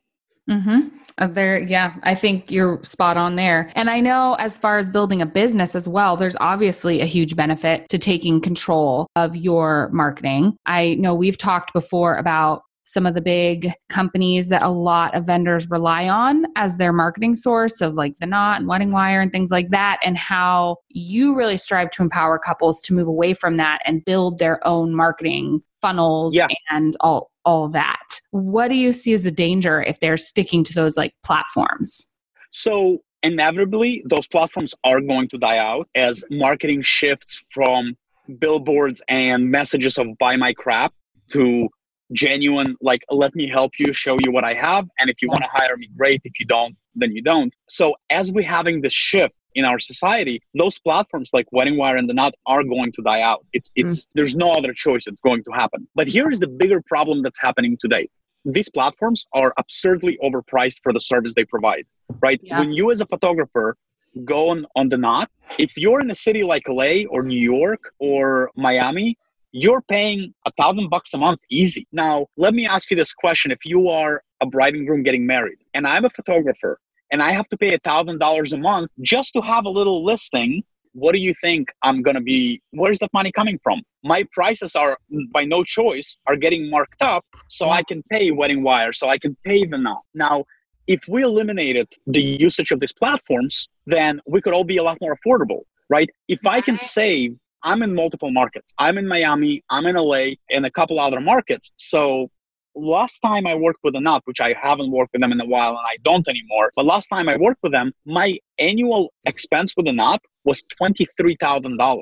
[0.50, 0.88] Mm-hmm.
[1.20, 3.72] Uh, there, yeah, I think you're spot on there.
[3.76, 7.36] And I know as far as building a business as well, there's obviously a huge
[7.36, 10.56] benefit to taking control of your marketing.
[10.68, 15.26] I know we've talked before about some of the big companies that a lot of
[15.26, 19.30] vendors rely on as their marketing source of like the knot and wedding wire and
[19.30, 23.56] things like that and how you really strive to empower couples to move away from
[23.56, 26.48] that and build their own marketing funnels Yeah.
[26.70, 30.74] and all all that what do you see as the danger if they're sticking to
[30.76, 32.14] those like platforms
[32.52, 37.96] So inevitably, those platforms are going to die out as marketing shifts from
[38.40, 40.94] billboards and messages of buy my crap
[41.34, 41.70] to
[42.14, 44.88] genuine, like, let me help you, show you what I have.
[45.00, 46.22] And if you want to hire me, great.
[46.24, 47.54] If you don't, then you don't.
[47.70, 52.10] So as we're having this shift in our society, those platforms like Wedding Wire and
[52.10, 53.46] the Knot are going to die out.
[53.54, 54.08] It's it's mm.
[54.16, 55.08] there's no other choice.
[55.08, 55.88] It's going to happen.
[55.96, 58.10] But here is the bigger problem that's happening today.
[58.46, 61.86] These platforms are absurdly overpriced for the service they provide
[62.22, 62.40] right?
[62.44, 62.60] Yeah.
[62.60, 63.78] When you as a photographer
[64.26, 67.94] go on, on the knot, if you're in a city like LA or New York
[68.00, 69.18] or Miami,
[69.52, 71.88] you're paying a thousand bucks a month easy.
[71.92, 73.52] Now, let me ask you this question.
[73.52, 76.80] If you are a bride and groom getting married and I'm a photographer
[77.12, 80.04] and I have to pay a thousand dollars a month just to have a little
[80.04, 80.64] listing
[80.98, 82.60] what do you think I'm going to be?
[82.72, 83.84] Where's that money coming from?
[84.04, 84.98] My prices are,
[85.32, 89.20] by no choice, are getting marked up so I can pay Wedding Wire, so I
[89.20, 90.02] can pay the now.
[90.16, 90.46] Now,
[90.88, 94.98] if we eliminated the usage of these platforms, then we could all be a lot
[95.00, 96.10] more affordable, right?
[96.28, 98.74] If I can save, I'm in multiple markets.
[98.80, 101.72] I'm in Miami, I'm in LA, and a couple other markets.
[101.76, 102.32] So
[102.78, 105.46] last time I worked with a Knot, which I haven't worked with them in a
[105.46, 109.74] while and I don't anymore, but last time I worked with them, my annual expense
[109.76, 112.02] with a Knot was $23,000.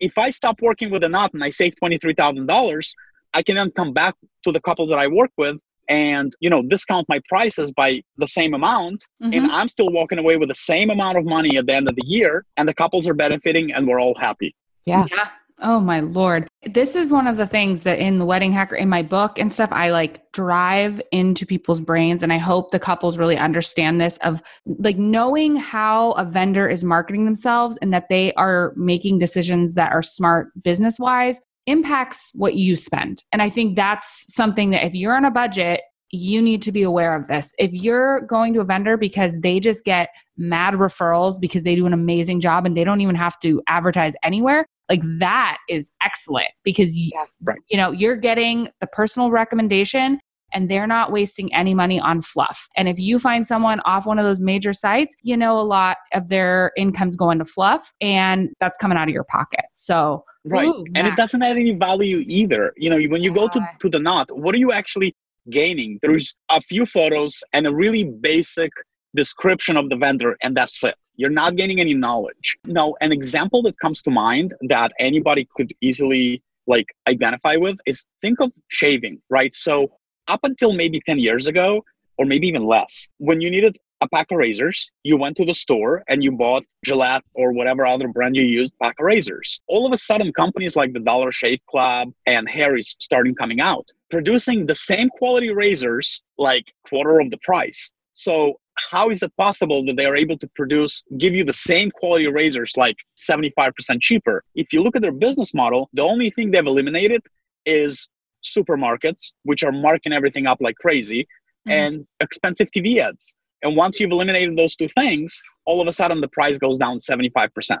[0.00, 2.94] If I stop working with a Knot and I save $23,000,
[3.34, 5.56] I can then come back to the couple that I work with
[5.88, 9.34] and you know discount my prices by the same amount mm-hmm.
[9.34, 11.96] and i'm still walking away with the same amount of money at the end of
[11.96, 14.54] the year and the couples are benefiting and we're all happy
[14.86, 15.28] yeah yeah
[15.62, 16.48] Oh my lord.
[16.64, 19.52] This is one of the things that in the wedding hacker in my book and
[19.52, 24.16] stuff I like drive into people's brains and I hope the couples really understand this
[24.18, 29.74] of like knowing how a vendor is marketing themselves and that they are making decisions
[29.74, 33.22] that are smart business-wise impacts what you spend.
[33.32, 36.82] And I think that's something that if you're on a budget you need to be
[36.82, 37.54] aware of this.
[37.58, 41.86] If you're going to a vendor because they just get mad referrals because they do
[41.86, 46.48] an amazing job and they don't even have to advertise anywhere, like that is excellent
[46.64, 47.58] because you, yeah, right.
[47.70, 50.20] you know, you're getting the personal recommendation
[50.52, 52.68] and they're not wasting any money on fluff.
[52.76, 55.96] And if you find someone off one of those major sites, you know a lot
[56.12, 59.64] of their income's going to fluff and that's coming out of your pocket.
[59.72, 60.66] So Right.
[60.66, 62.72] Ooh, and it doesn't add any value either.
[62.78, 65.14] You know, when you go to, to the knot, what are you actually
[65.48, 65.98] gaining.
[66.02, 68.70] There's a few photos and a really basic
[69.14, 70.94] description of the vendor, and that's it.
[71.20, 72.56] You're not gaining any knowledge.
[72.64, 78.06] Now, an example that comes to mind that anybody could easily like identify with is
[78.22, 79.54] think of shaving, right?
[79.54, 79.92] So
[80.28, 81.84] up until maybe 10 years ago,
[82.16, 85.52] or maybe even less, when you needed a pack of razors, you went to the
[85.52, 89.60] store and you bought Gillette or whatever other brand you used pack of razors.
[89.68, 93.84] All of a sudden, companies like the Dollar Shave Club and Harry's starting coming out
[94.10, 97.92] producing the same quality razors like quarter of the price.
[98.14, 98.58] So
[98.90, 102.26] how is it possible that they are able to produce give you the same quality
[102.26, 106.66] razors like 75% cheaper if you look at their business model the only thing they've
[106.66, 107.22] eliminated
[107.66, 108.08] is
[108.44, 111.22] supermarkets which are marking everything up like crazy
[111.68, 111.72] mm-hmm.
[111.72, 116.20] and expensive tv ads and once you've eliminated those two things all of a sudden
[116.20, 117.78] the price goes down 75%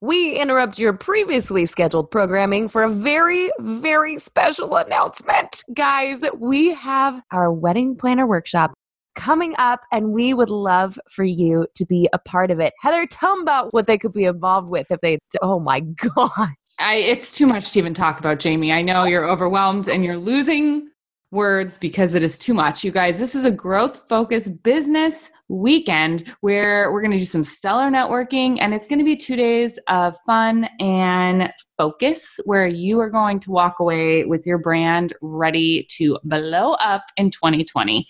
[0.00, 5.62] we interrupt your previously scheduled programming for a very, very special announcement.
[5.72, 8.74] Guys, we have our wedding planner workshop
[9.14, 12.72] coming up, and we would love for you to be a part of it.
[12.80, 15.80] Heather, tell them about what they could be involved with if they, oh my
[16.16, 16.50] God.
[16.78, 18.72] I, it's too much to even talk about, Jamie.
[18.72, 20.88] I know you're overwhelmed and you're losing
[21.34, 22.84] words because it is too much.
[22.84, 27.44] You guys, this is a growth focused business weekend where we're going to do some
[27.44, 32.98] stellar networking and it's going to be two days of fun and focus where you
[33.00, 38.06] are going to walk away with your brand ready to blow up in 2020.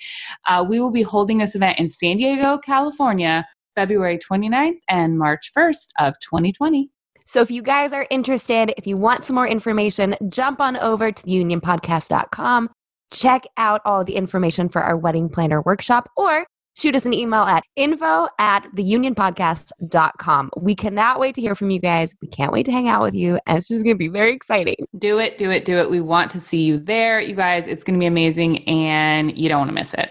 [0.46, 5.50] Uh, we will be holding this event in San Diego, California, February 29th and March
[5.56, 6.90] 1st of 2020.
[7.26, 11.10] So if you guys are interested, if you want some more information, jump on over
[11.10, 12.68] to unionpodcast.com
[13.10, 17.42] check out all the information for our wedding planner workshop or shoot us an email
[17.42, 20.50] at info at theunionpodcast.com.
[20.56, 22.14] We cannot wait to hear from you guys.
[22.20, 23.38] We can't wait to hang out with you.
[23.46, 24.76] And it's just going to be very exciting.
[24.98, 25.90] Do it, do it, do it.
[25.90, 27.20] We want to see you there.
[27.20, 30.10] You guys, it's going to be amazing and you don't want to miss it.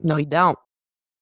[0.00, 0.58] No, you don't.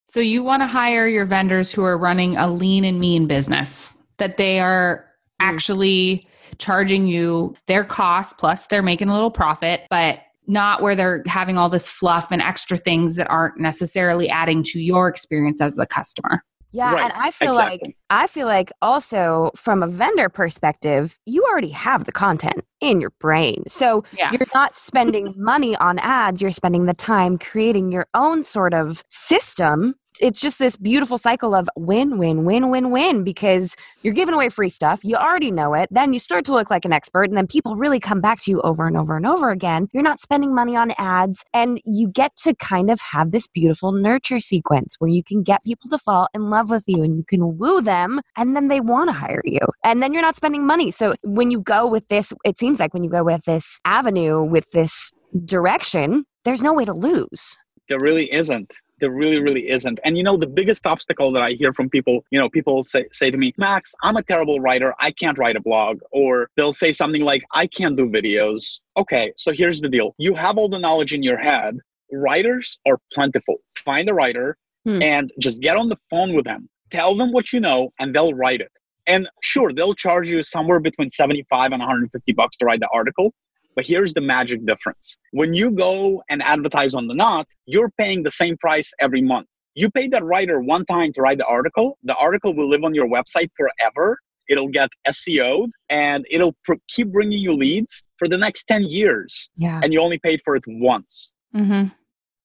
[0.06, 3.96] So you want to hire your vendors who are running a lean and mean business,
[4.18, 5.06] that they are
[5.40, 5.46] mm.
[5.46, 11.22] actually charging you their cost plus they're making a little profit, but not where they're
[11.26, 15.76] having all this fluff and extra things that aren't necessarily adding to your experience as
[15.76, 16.42] the customer.
[16.72, 17.04] Yeah, right.
[17.04, 17.80] and I feel exactly.
[17.84, 23.00] like I feel like also from a vendor perspective, you already have the content in
[23.00, 23.64] your brain.
[23.68, 24.30] So yeah.
[24.32, 29.04] you're not spending money on ads, you're spending the time creating your own sort of
[29.10, 34.34] system it's just this beautiful cycle of win, win, win, win, win because you're giving
[34.34, 35.04] away free stuff.
[35.04, 35.88] You already know it.
[35.90, 38.50] Then you start to look like an expert, and then people really come back to
[38.50, 39.88] you over and over and over again.
[39.92, 43.92] You're not spending money on ads, and you get to kind of have this beautiful
[43.92, 47.24] nurture sequence where you can get people to fall in love with you and you
[47.24, 49.60] can woo them, and then they want to hire you.
[49.84, 50.90] And then you're not spending money.
[50.90, 54.42] So when you go with this, it seems like when you go with this avenue,
[54.44, 55.12] with this
[55.44, 57.58] direction, there's no way to lose.
[57.88, 59.98] There really isn't there really really isn't.
[60.04, 63.04] And you know the biggest obstacle that i hear from people you know people say,
[63.12, 64.94] say to me max i'm a terrible writer.
[65.00, 66.00] I can't write a blog.
[66.12, 68.80] Or they'll say something like i can't do videos.
[68.96, 70.14] Okay so here's the deal.
[70.18, 71.76] You have all the knowledge in your head.
[72.12, 73.56] Writers are plentiful.
[73.76, 75.02] Find a writer hmm.
[75.02, 76.68] and just get on the phone with them.
[76.90, 78.72] Tell them what you know and they'll write it.
[79.08, 83.34] And sure, they'll charge you somewhere between 75 and 150 bucks to write the article.
[83.74, 85.18] But here's the magic difference.
[85.32, 89.46] When you go and advertise on the Knot, you're paying the same price every month.
[89.74, 91.98] You pay that writer one time to write the article.
[92.04, 94.18] The article will live on your website forever.
[94.48, 99.50] It'll get SEO'd and it'll pr- keep bringing you leads for the next 10 years.
[99.56, 99.80] Yeah.
[99.82, 101.32] And you only paid for it once.
[101.54, 101.88] Mm-hmm.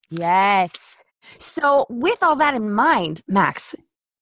[0.09, 1.03] Yes.
[1.39, 3.75] So, with all that in mind, Max,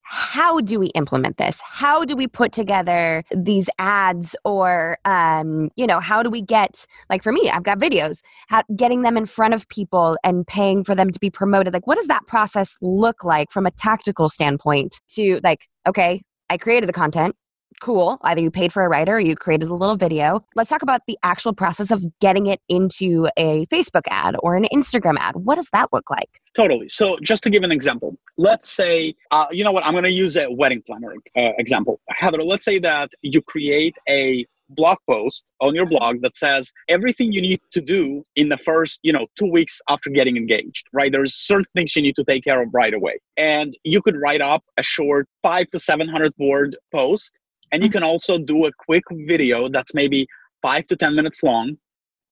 [0.08, 1.60] how do we implement this?
[1.62, 6.86] How do we put together these ads or um, you know how do we get
[7.10, 10.84] like for me i've got videos how, getting them in front of people and paying
[10.84, 14.30] for them to be promoted like what does that process look like from a tactical
[14.30, 17.36] standpoint to like okay i created the content
[17.82, 18.18] cool.
[18.22, 20.44] Either you paid for a writer or you created a little video.
[20.56, 24.66] Let's talk about the actual process of getting it into a Facebook ad or an
[24.74, 25.36] Instagram ad.
[25.36, 26.30] What does that look like?
[26.56, 26.90] Totally.
[26.90, 30.12] So, just to give an example, let's say, uh, you know what, I'm going to
[30.12, 32.00] use a wedding planner uh, example.
[32.10, 37.32] Heather, let's say that you create a blog post on your blog that says everything
[37.32, 41.12] you need to do in the first you know two weeks after getting engaged right
[41.12, 44.42] there's certain things you need to take care of right away and you could write
[44.42, 47.34] up a short five to seven hundred word post
[47.72, 48.00] and you mm-hmm.
[48.00, 50.28] can also do a quick video that's maybe
[50.62, 51.78] five to 10 minutes long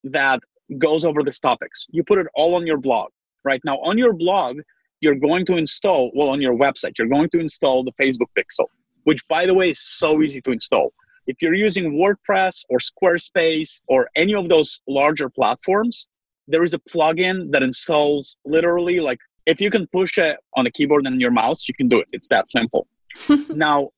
[0.04, 0.40] that
[0.78, 1.86] goes over these topics.
[1.90, 3.10] You put it all on your blog.
[3.44, 4.60] Right now, on your blog,
[5.02, 8.68] you're going to install, well, on your website, you're going to install the Facebook Pixel,
[9.04, 10.94] which, by the way, is so easy to install.
[11.28, 16.08] If you're using WordPress or Squarespace or any of those larger platforms,
[16.48, 20.72] there is a plugin that installs literally like if you can push it on a
[20.72, 22.08] keyboard and your mouse, you can do it.
[22.12, 22.88] It's that simple.
[23.50, 23.90] now,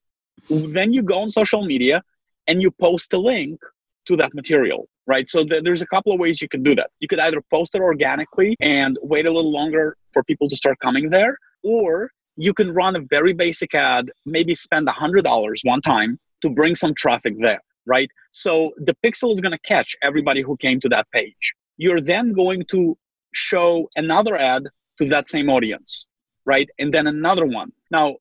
[0.50, 2.04] then you go on social media
[2.48, 3.60] and you post a link
[4.08, 5.30] to that material right?
[5.30, 6.90] So th- there's a couple of ways you can do that.
[7.00, 10.80] You could either post it organically and wait a little longer for people to start
[10.80, 15.82] coming there or you can run a very basic ad maybe spend a $100 one
[15.82, 18.10] time to bring some traffic there right?
[18.32, 21.54] So the pixel is going to catch everybody who came to that page.
[21.78, 22.98] You're then going to
[23.32, 24.64] show another ad
[25.00, 26.08] to that same audience
[26.46, 26.70] right?
[26.78, 27.72] And then another one.
[27.90, 28.18] Now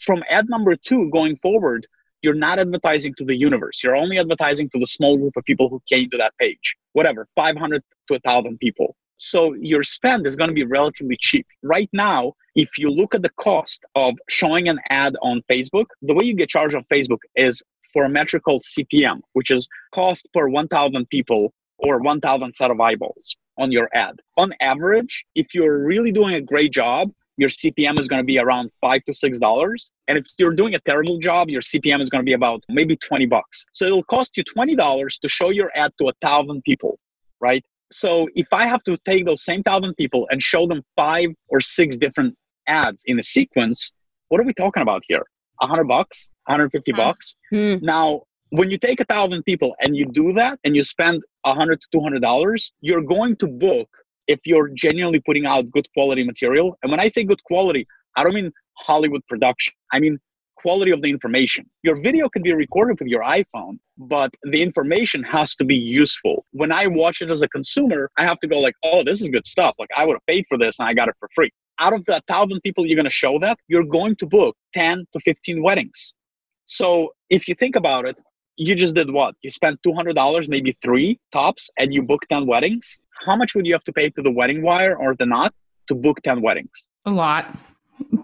[0.00, 1.86] from ad number two going forward,
[2.22, 3.82] you're not advertising to the universe.
[3.82, 7.28] You're only advertising to the small group of people who came to that page, whatever,
[7.36, 8.96] 500 to 1,000 people.
[9.18, 11.46] So your spend is going to be relatively cheap.
[11.62, 16.14] Right now, if you look at the cost of showing an ad on Facebook, the
[16.14, 20.26] way you get charged on Facebook is for a metric called CPM, which is cost
[20.34, 24.20] per 1,000 people or 1,000 set of eyeballs on your ad.
[24.36, 28.38] On average, if you're really doing a great job, your CPM is going to be
[28.38, 29.90] around five to six dollars.
[30.08, 32.96] And if you're doing a terrible job, your CPM is going to be about maybe
[32.96, 33.64] 20 bucks.
[33.72, 36.98] So it'll cost you $20 to show your ad to a thousand people,
[37.40, 37.64] right?
[37.90, 41.60] So if I have to take those same thousand people and show them five or
[41.60, 43.92] six different ads in a sequence,
[44.28, 45.24] what are we talking about here?
[45.58, 46.96] 100 bucks, 150 hmm.
[46.96, 47.34] bucks.
[47.50, 47.76] Hmm.
[47.82, 51.80] Now, when you take a thousand people and you do that and you spend 100
[51.80, 53.88] to 200 dollars, you're going to book
[54.26, 56.76] if you're genuinely putting out good quality material.
[56.82, 59.74] And when I say good quality, I don't mean Hollywood production.
[59.92, 60.18] I mean
[60.56, 61.66] quality of the information.
[61.82, 66.46] Your video can be recorded with your iPhone, but the information has to be useful.
[66.52, 69.28] When I watch it as a consumer, I have to go like, "Oh, this is
[69.28, 69.74] good stuff.
[69.78, 71.50] Like I would have paid for this and I got it for free."
[71.80, 75.06] Out of the 1000 people you're going to show that, you're going to book 10
[75.12, 76.14] to 15 weddings.
[76.66, 78.16] So, if you think about it,
[78.56, 79.34] you just did what?
[79.42, 83.00] You spent $200, maybe three tops, and you booked 10 weddings.
[83.26, 85.54] How much would you have to pay to the wedding wire or the knot
[85.88, 86.88] to book 10 weddings?
[87.06, 87.56] A lot,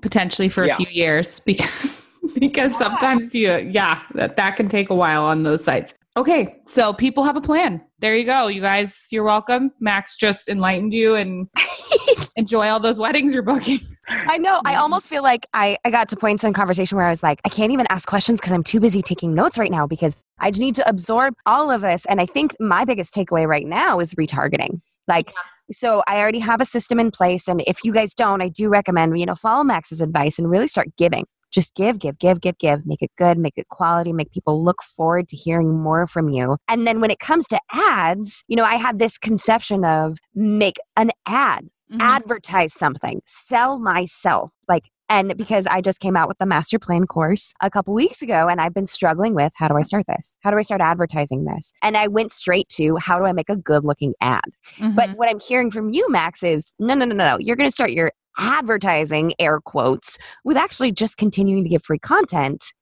[0.03, 0.74] potentially for yeah.
[0.74, 2.07] a few years because
[2.39, 5.95] because sometimes you yeah, that, that can take a while on those sites.
[6.17, 7.81] Okay, so people have a plan.
[8.01, 8.49] There you go.
[8.49, 9.71] You guys, you're welcome.
[9.79, 11.47] Max just enlightened you and
[12.37, 13.79] enjoy all those weddings you're booking.
[14.09, 14.61] I know.
[14.65, 17.41] I almost feel like I, I got to points in conversation where I was like,
[17.45, 20.51] I can't even ask questions because I'm too busy taking notes right now because I
[20.51, 22.05] just need to absorb all of this.
[22.07, 24.81] And I think my biggest takeaway right now is retargeting.
[25.07, 25.77] Like, yeah.
[25.77, 27.47] so I already have a system in place.
[27.47, 30.67] And if you guys don't, I do recommend, you know, follow Max's advice and really
[30.67, 34.32] start giving just give, give, give, give, give, make it good, make it quality, make
[34.32, 36.57] people look forward to hearing more from you.
[36.68, 40.76] And then when it comes to ads, you know, I had this conception of make
[40.96, 42.01] an ad, mm-hmm.
[42.01, 44.53] advertise something, sell myself.
[44.68, 48.22] Like, and because I just came out with the master plan course a couple weeks
[48.22, 50.38] ago and I've been struggling with how do I start this?
[50.40, 51.72] How do I start advertising this?
[51.82, 54.44] And I went straight to how do I make a good looking ad?
[54.78, 54.94] Mm-hmm.
[54.94, 57.38] But what I'm hearing from you, Max, is no, no, no, no.
[57.40, 61.99] You're going to start your advertising, air quotes, with actually just continuing to give free
[61.99, 62.72] content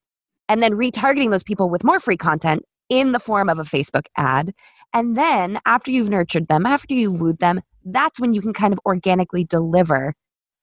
[0.49, 4.07] and then retargeting those people with more free content in the form of a Facebook
[4.17, 4.53] ad.
[4.95, 8.73] And then after you've nurtured them, after you wooed them, that's when you can kind
[8.73, 10.15] of organically deliver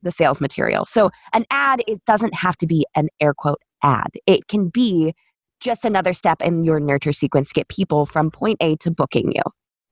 [0.02, 0.86] the sales material.
[0.86, 4.10] So an ad, it doesn't have to be an air quote ad.
[4.26, 5.14] It can be
[5.60, 9.32] just another step in your nurture sequence to get people from point A to booking
[9.32, 9.42] you.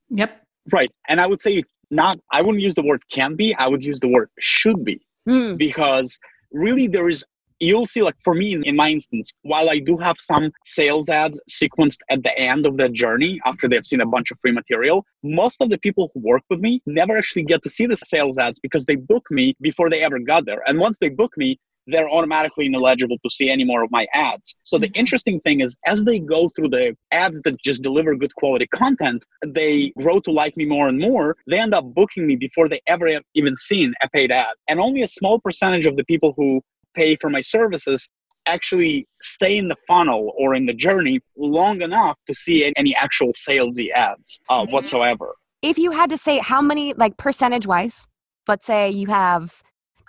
[0.10, 0.41] Yep.
[0.72, 0.91] Right.
[1.08, 1.64] And I would say
[1.94, 5.00] not, I wouldn't use the word can be, I would use the word should be.
[5.28, 5.58] Mm.
[5.58, 6.20] Because
[6.52, 7.24] really there is
[7.60, 11.08] you'll see like for me in, in, my instance while i do have some sales
[11.10, 14.52] ads sequenced at the end of the journey after they've seen a bunch of free
[14.52, 17.98] material most of the people who work with me never actually get to see the
[17.98, 21.32] sales ads because they book me before they ever got there and once they book
[21.38, 21.58] me
[21.88, 24.56] they're automatically ineligible to see any more of my ads.
[24.64, 25.00] So the mm-hmm.
[25.00, 29.24] interesting thing is as they go through the ads that just deliver good quality content,
[29.46, 31.36] they grow to like me more and more.
[31.48, 34.54] They end up booking me before they ever have even seen a paid ad.
[34.70, 36.62] And only a small percentage of the people who
[36.96, 38.10] pay for my services
[38.46, 43.32] actually stay in the funnel or in the journey long enough to see any actual
[43.34, 44.74] salesy ads uh, mm-hmm.
[44.74, 45.36] whatsoever.
[45.62, 48.06] If you had to say how many, like percentage wise,
[48.48, 49.64] let's say you have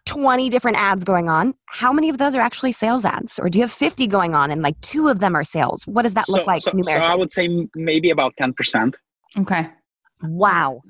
[0.07, 1.55] 20 different ads going on.
[1.67, 3.39] How many of those are actually sales ads?
[3.39, 5.87] Or do you have 50 going on and like two of them are sales?
[5.87, 7.01] What does that so, look like so, numerically?
[7.01, 8.95] So I would say maybe about 10%.
[9.39, 9.69] Okay.
[10.23, 10.83] Wow.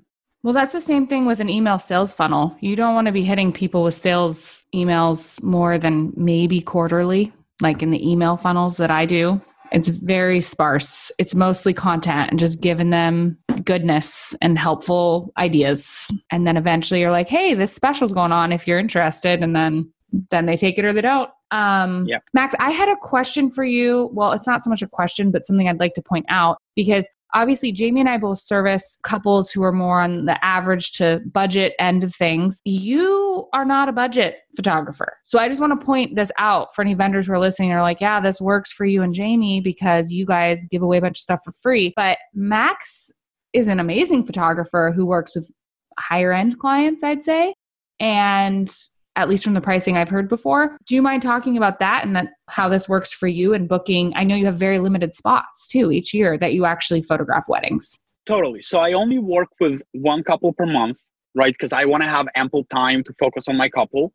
[0.43, 2.55] Well, that's the same thing with an email sales funnel.
[2.61, 7.83] You don't want to be hitting people with sales emails more than maybe quarterly, like
[7.83, 9.41] in the email funnels that I do.
[9.75, 11.11] It's very sparse.
[11.19, 16.11] It's mostly content and just giving them goodness and helpful ideas.
[16.31, 19.43] And then eventually you're like, hey, this special's going on if you're interested.
[19.43, 19.93] And then
[20.31, 21.29] then they take it or they don't.
[21.55, 22.07] Um.
[22.33, 24.11] Max, I had a question for you.
[24.13, 27.09] Well, it's not so much a question, but something I'd like to point out because
[27.35, 31.75] obviously Jamie and I both service couples who are more on the average to budget
[31.79, 32.61] end of things.
[32.65, 35.19] You are not a budget photographer.
[35.25, 37.83] So I just want to point this out for any vendors who are listening are
[37.83, 41.19] like, yeah, this works for you and Jamie because you guys give away a bunch
[41.19, 41.93] of stuff for free.
[41.97, 43.13] But Max
[43.53, 45.51] is an amazing photographer who works with
[45.99, 47.55] higher end clients, I'd say.
[48.01, 48.73] And
[49.17, 50.77] at least from the pricing I've heard before.
[50.87, 54.13] Do you mind talking about that and that how this works for you and booking?
[54.17, 58.01] I know you have very limited spots too each year that you actually photograph weddings.
[58.27, 58.63] Totally.
[58.63, 60.99] So I only work with one couple per month,
[61.35, 61.53] right?
[61.53, 64.13] Because I want to have ample time to focus on my couple.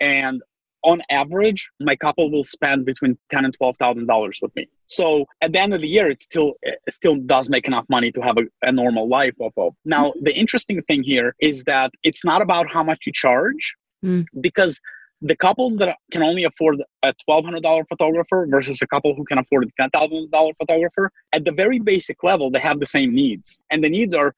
[0.00, 0.42] And
[0.84, 4.68] on average, my couple will spend between ten and twelve thousand dollars with me.
[4.84, 8.12] So at the end of the year, it still it still does make enough money
[8.12, 9.74] to have a, a normal life of.
[9.84, 10.24] Now, mm-hmm.
[10.24, 13.74] the interesting thing here is that it's not about how much you charge,
[14.04, 14.24] mm.
[14.40, 14.80] because
[15.22, 19.64] the couples that can only afford a $1200 photographer versus a couple who can afford
[19.64, 23.88] a $10000 photographer at the very basic level they have the same needs and the
[23.88, 24.34] needs are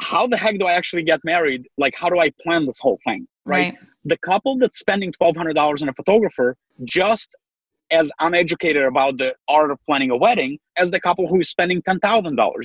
[0.00, 2.98] how the heck do i actually get married like how do i plan this whole
[3.06, 3.78] thing right, right.
[4.04, 7.30] the couple that's spending $1200 on a photographer just
[7.92, 12.00] as uneducated about the art of planning a wedding as the couple who's spending $10,000.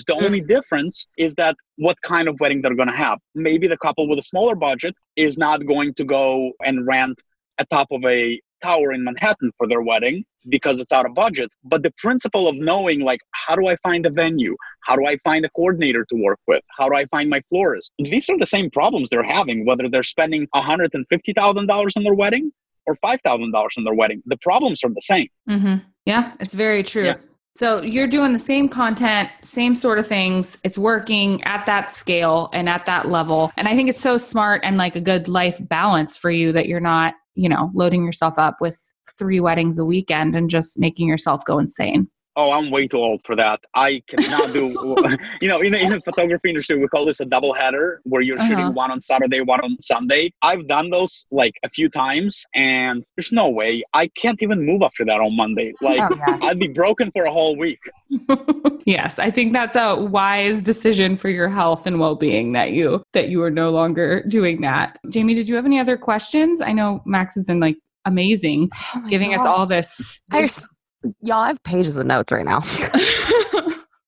[0.07, 0.23] The mm.
[0.23, 3.19] only difference is that what kind of wedding they're going to have.
[3.36, 7.21] Maybe the couple with a smaller budget is not going to go and rent
[7.59, 11.49] atop of a tower in Manhattan for their wedding because it's out of budget.
[11.63, 14.55] But the principle of knowing, like, how do I find a venue?
[14.82, 16.63] How do I find a coordinator to work with?
[16.78, 17.93] How do I find my florist?
[17.99, 22.51] These are the same problems they're having, whether they're spending $150,000 on their wedding
[22.88, 24.23] or $5,000 on their wedding.
[24.25, 25.27] The problems are the same.
[25.49, 25.75] Mm-hmm.
[26.05, 27.05] Yeah, it's very true.
[27.05, 27.15] Yeah.
[27.55, 30.57] So you're doing the same content, same sort of things.
[30.63, 33.51] It's working at that scale and at that level.
[33.57, 36.67] And I think it's so smart and like a good life balance for you that
[36.67, 38.79] you're not, you know, loading yourself up with
[39.17, 42.07] three weddings a weekend and just making yourself go insane
[42.38, 43.59] oh, I'm way too old for that.
[43.75, 44.69] I cannot do,
[45.41, 48.21] you know, in the, in the photography industry, we call this a double header where
[48.21, 48.47] you're uh-huh.
[48.47, 50.31] shooting one on Saturday, one on Sunday.
[50.41, 54.83] I've done those like a few times and there's no way I can't even move
[54.83, 55.73] after that on Monday.
[55.81, 56.39] Like oh, yeah.
[56.43, 57.79] I'd be broken for a whole week.
[58.85, 63.29] yes, I think that's a wise decision for your health and well-being that you that
[63.29, 64.97] you are no longer doing that.
[65.09, 66.61] Jamie, did you have any other questions?
[66.61, 69.41] I know Max has been like amazing oh giving gosh.
[69.41, 70.65] us all this, this
[71.21, 72.61] Y'all I have pages of notes right now.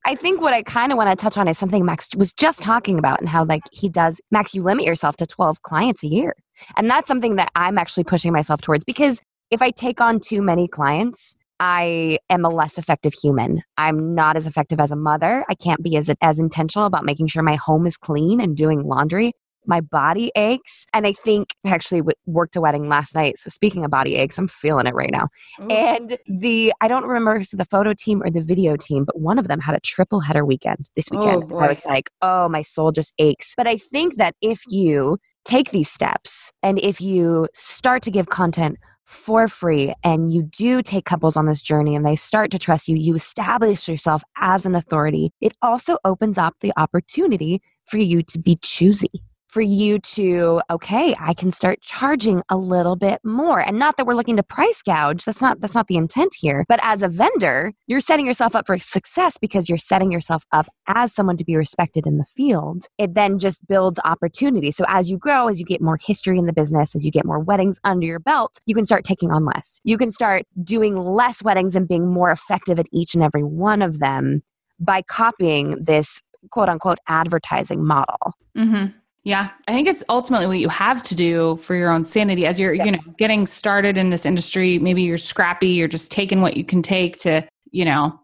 [0.05, 2.63] I think what I kind of want to touch on is something Max was just
[2.63, 6.07] talking about and how like he does Max you limit yourself to 12 clients a
[6.07, 6.35] year.
[6.77, 9.21] And that's something that I'm actually pushing myself towards because
[9.51, 13.61] if I take on too many clients, I am a less effective human.
[13.77, 15.45] I'm not as effective as a mother.
[15.49, 18.81] I can't be as as intentional about making sure my home is clean and doing
[18.81, 19.33] laundry
[19.69, 20.85] my body aches.
[20.93, 23.37] And I think I actually worked a wedding last night.
[23.37, 25.29] So speaking of body aches, I'm feeling it right now.
[25.69, 29.19] And the, I don't remember if it the photo team or the video team, but
[29.19, 31.51] one of them had a triple header weekend this oh, weekend.
[31.51, 33.53] Oh, I was like, oh, my soul just aches.
[33.55, 38.29] But I think that if you take these steps and if you start to give
[38.29, 42.59] content for free and you do take couples on this journey and they start to
[42.59, 47.97] trust you, you establish yourself as an authority, it also opens up the opportunity for
[47.97, 49.09] you to be choosy
[49.49, 53.59] for you to okay i can start charging a little bit more.
[53.59, 56.65] And not that we're looking to price gouge that's not that's not the intent here
[56.67, 60.67] but as a vendor you're setting yourself up for success because you're setting yourself up
[60.87, 62.85] as someone to be respected in the field.
[62.97, 64.71] It then just builds opportunity.
[64.71, 67.25] So as you grow as you get more history in the business as you get
[67.25, 69.79] more weddings under your belt you can start taking on less.
[69.83, 73.81] You can start doing less weddings and being more effective at each and every one
[73.81, 74.41] of them
[74.79, 76.19] by copying this
[76.51, 78.33] quote unquote advertising model.
[78.57, 78.97] Mm-hmm.
[79.23, 82.59] Yeah, I think it's ultimately what you have to do for your own sanity as
[82.59, 84.79] you're, you know, getting started in this industry.
[84.79, 88.17] Maybe you're scrappy, you're just taking what you can take to, you know,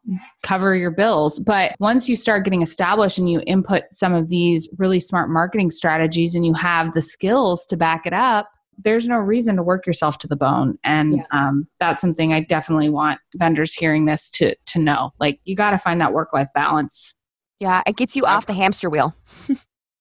[0.43, 1.37] cover your bills.
[1.39, 5.69] But once you start getting established and you input some of these really smart marketing
[5.69, 9.85] strategies and you have the skills to back it up, there's no reason to work
[9.85, 10.77] yourself to the bone.
[10.83, 11.23] And Yeah.
[11.31, 15.11] um, that's something I definitely want vendors hearing this to to know.
[15.19, 17.13] Like you got to find that work life balance.
[17.59, 19.13] yeah it gets you off the hamster wheel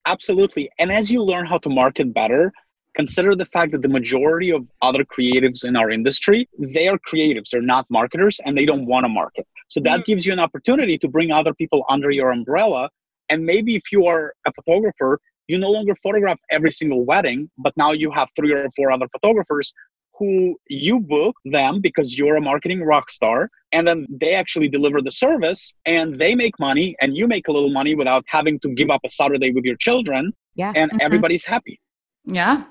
[0.07, 0.71] Absolutely.
[0.79, 2.53] And as you learn how to market better,
[2.95, 7.49] consider the fact that the majority of other creatives in our industry, they are creatives,
[7.51, 9.47] they're not marketers, and they don't want to market.
[9.69, 10.05] So that Mm.
[10.05, 12.91] gives you an opportunity to bring other people under your umbrella.
[13.31, 17.73] And maybe if you are a photographer, you no longer photograph every single wedding, but
[17.77, 19.73] now you have three or four other photographers
[20.19, 25.01] who you book them because you're a marketing rock star and then they actually deliver
[25.03, 28.69] the service and they make money and you make a little money without having to
[28.71, 30.73] give up a saturday with your children Yeah.
[30.77, 30.99] and Mhm.
[31.01, 31.81] everybody's happy
[32.25, 32.65] Yeah.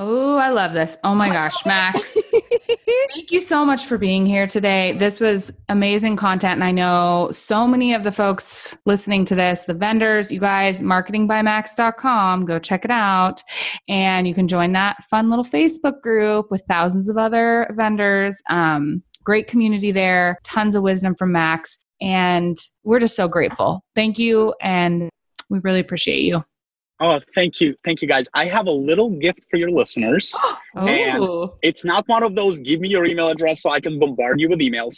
[0.00, 0.96] Oh, I love this.
[1.02, 2.16] Oh my gosh, Max.
[3.14, 4.96] Thank you so much for being here today.
[4.96, 6.54] This was amazing content.
[6.54, 10.82] And I know so many of the folks listening to this, the vendors, you guys,
[10.82, 13.42] marketingbymax.com, go check it out.
[13.88, 18.40] And you can join that fun little Facebook group with thousands of other vendors.
[18.48, 21.76] Um, great community there, tons of wisdom from Max.
[22.00, 23.84] And we're just so grateful.
[23.96, 24.54] Thank you.
[24.60, 25.10] And
[25.50, 26.44] we really appreciate you.
[27.00, 27.74] Oh thank you.
[27.84, 28.28] Thank you guys.
[28.34, 30.36] I have a little gift for your listeners.
[30.76, 33.98] And- Oh, it's not one of those give me your email address so i can
[33.98, 34.96] bombard you with emails.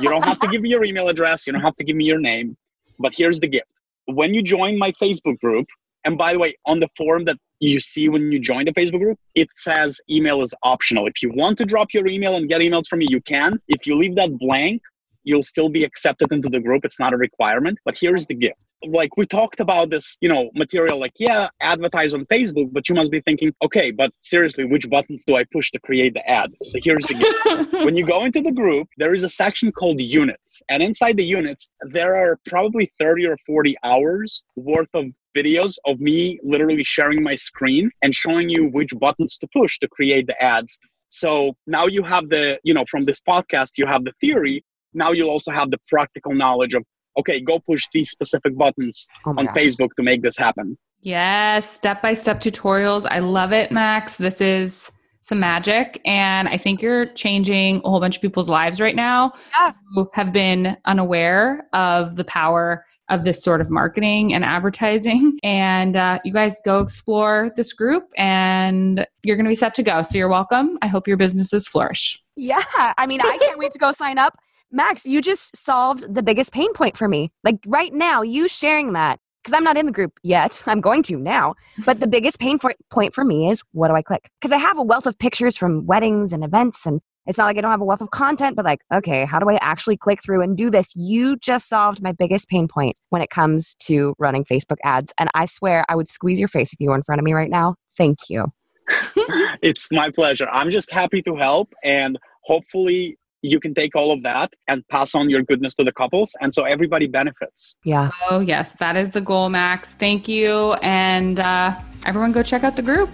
[0.00, 1.46] You don't have to give me your email address.
[1.46, 2.56] You don't have to give me your name.
[2.98, 3.70] But here's the gift.
[4.06, 5.66] When you join my facebook group
[6.04, 9.00] and by the way on the form that you see when you join the facebook
[9.00, 11.06] group it says email is optional.
[11.06, 13.58] If you want to drop your email and get emails from me you can.
[13.68, 14.80] If you leave that blank
[15.24, 18.58] you'll still be accepted into the group it's not a requirement but here's the gift
[18.86, 22.94] like we talked about this you know material like yeah advertise on facebook but you
[22.94, 26.50] must be thinking okay but seriously which buttons do i push to create the ad
[26.66, 27.30] so here's the gift
[27.72, 30.62] when you go into the group, there is a section called units.
[30.68, 35.06] And inside the units, there are probably 30 or 40 hours worth of
[35.36, 39.88] videos of me literally sharing my screen and showing you which buttons to push to
[39.88, 40.78] create the ads.
[41.08, 44.64] So now you have the, you know, from this podcast, you have the theory.
[44.94, 46.84] Now you'll also have the practical knowledge of,
[47.18, 49.54] okay, go push these specific buttons oh on gosh.
[49.56, 50.76] Facebook to make this happen.
[51.02, 53.06] Yes, step by step tutorials.
[53.10, 54.16] I love it, Max.
[54.16, 56.00] This is some magic.
[56.04, 59.72] And I think you're changing a whole bunch of people's lives right now Yeah.
[59.94, 65.38] who have been unaware of the power of this sort of marketing and advertising.
[65.42, 69.82] And uh, you guys go explore this group and you're going to be set to
[69.82, 70.02] go.
[70.02, 70.78] So you're welcome.
[70.82, 72.22] I hope your businesses flourish.
[72.36, 72.62] Yeah.
[72.98, 74.36] I mean, I can't wait to go sign up.
[74.72, 77.32] Max, you just solved the biggest pain point for me.
[77.42, 80.62] Like right now, you sharing that, because I'm not in the group yet.
[80.66, 81.54] I'm going to now.
[81.84, 84.30] But the biggest pain point for me is what do I click?
[84.40, 86.86] Because I have a wealth of pictures from weddings and events.
[86.86, 89.38] And it's not like I don't have a wealth of content, but like, okay, how
[89.38, 90.92] do I actually click through and do this?
[90.94, 95.12] You just solved my biggest pain point when it comes to running Facebook ads.
[95.18, 97.32] And I swear I would squeeze your face if you were in front of me
[97.32, 97.74] right now.
[97.96, 98.46] Thank you.
[99.62, 100.48] it's my pleasure.
[100.50, 105.14] I'm just happy to help and hopefully you can take all of that and pass
[105.14, 107.76] on your goodness to the couples and so everybody benefits.
[107.84, 108.10] Yeah.
[108.30, 109.92] Oh, yes, that is the goal, Max.
[109.92, 110.74] Thank you.
[110.82, 113.10] And uh, everyone go check out the group.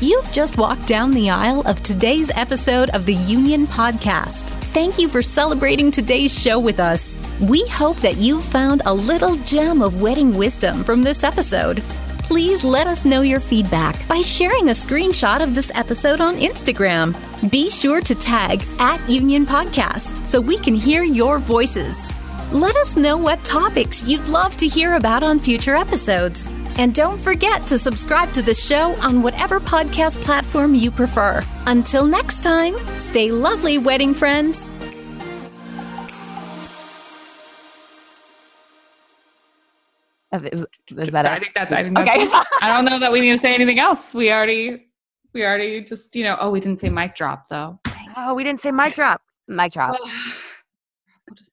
[0.00, 4.44] You've just walked down the aisle of today's episode of the Union Podcast.
[4.72, 7.16] Thank you for celebrating today's show with us.
[7.40, 11.82] We hope that you found a little gem of wedding wisdom from this episode.
[12.28, 17.16] Please let us know your feedback by sharing a screenshot of this episode on Instagram.
[17.50, 22.06] Be sure to tag at Union Podcast so we can hear your voices.
[22.52, 26.46] Let us know what topics you'd love to hear about on future episodes.
[26.76, 31.42] And don't forget to subscribe to the show on whatever podcast platform you prefer.
[31.66, 34.68] Until next time, stay lovely, wedding friends.
[40.32, 40.64] Is,
[40.96, 41.40] is that I it?
[41.40, 41.72] think that's.
[41.72, 42.08] I think that's.
[42.10, 42.28] Okay.
[42.62, 44.12] I don't know that we need to say anything else.
[44.12, 44.88] We already,
[45.32, 46.36] we already just you know.
[46.40, 47.78] Oh, we didn't say mic drop though.
[48.16, 49.22] oh, we didn't say mic drop.
[49.46, 49.92] Mic drop.
[49.92, 51.52] Well, we'll just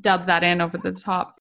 [0.00, 1.36] dub that in over the top.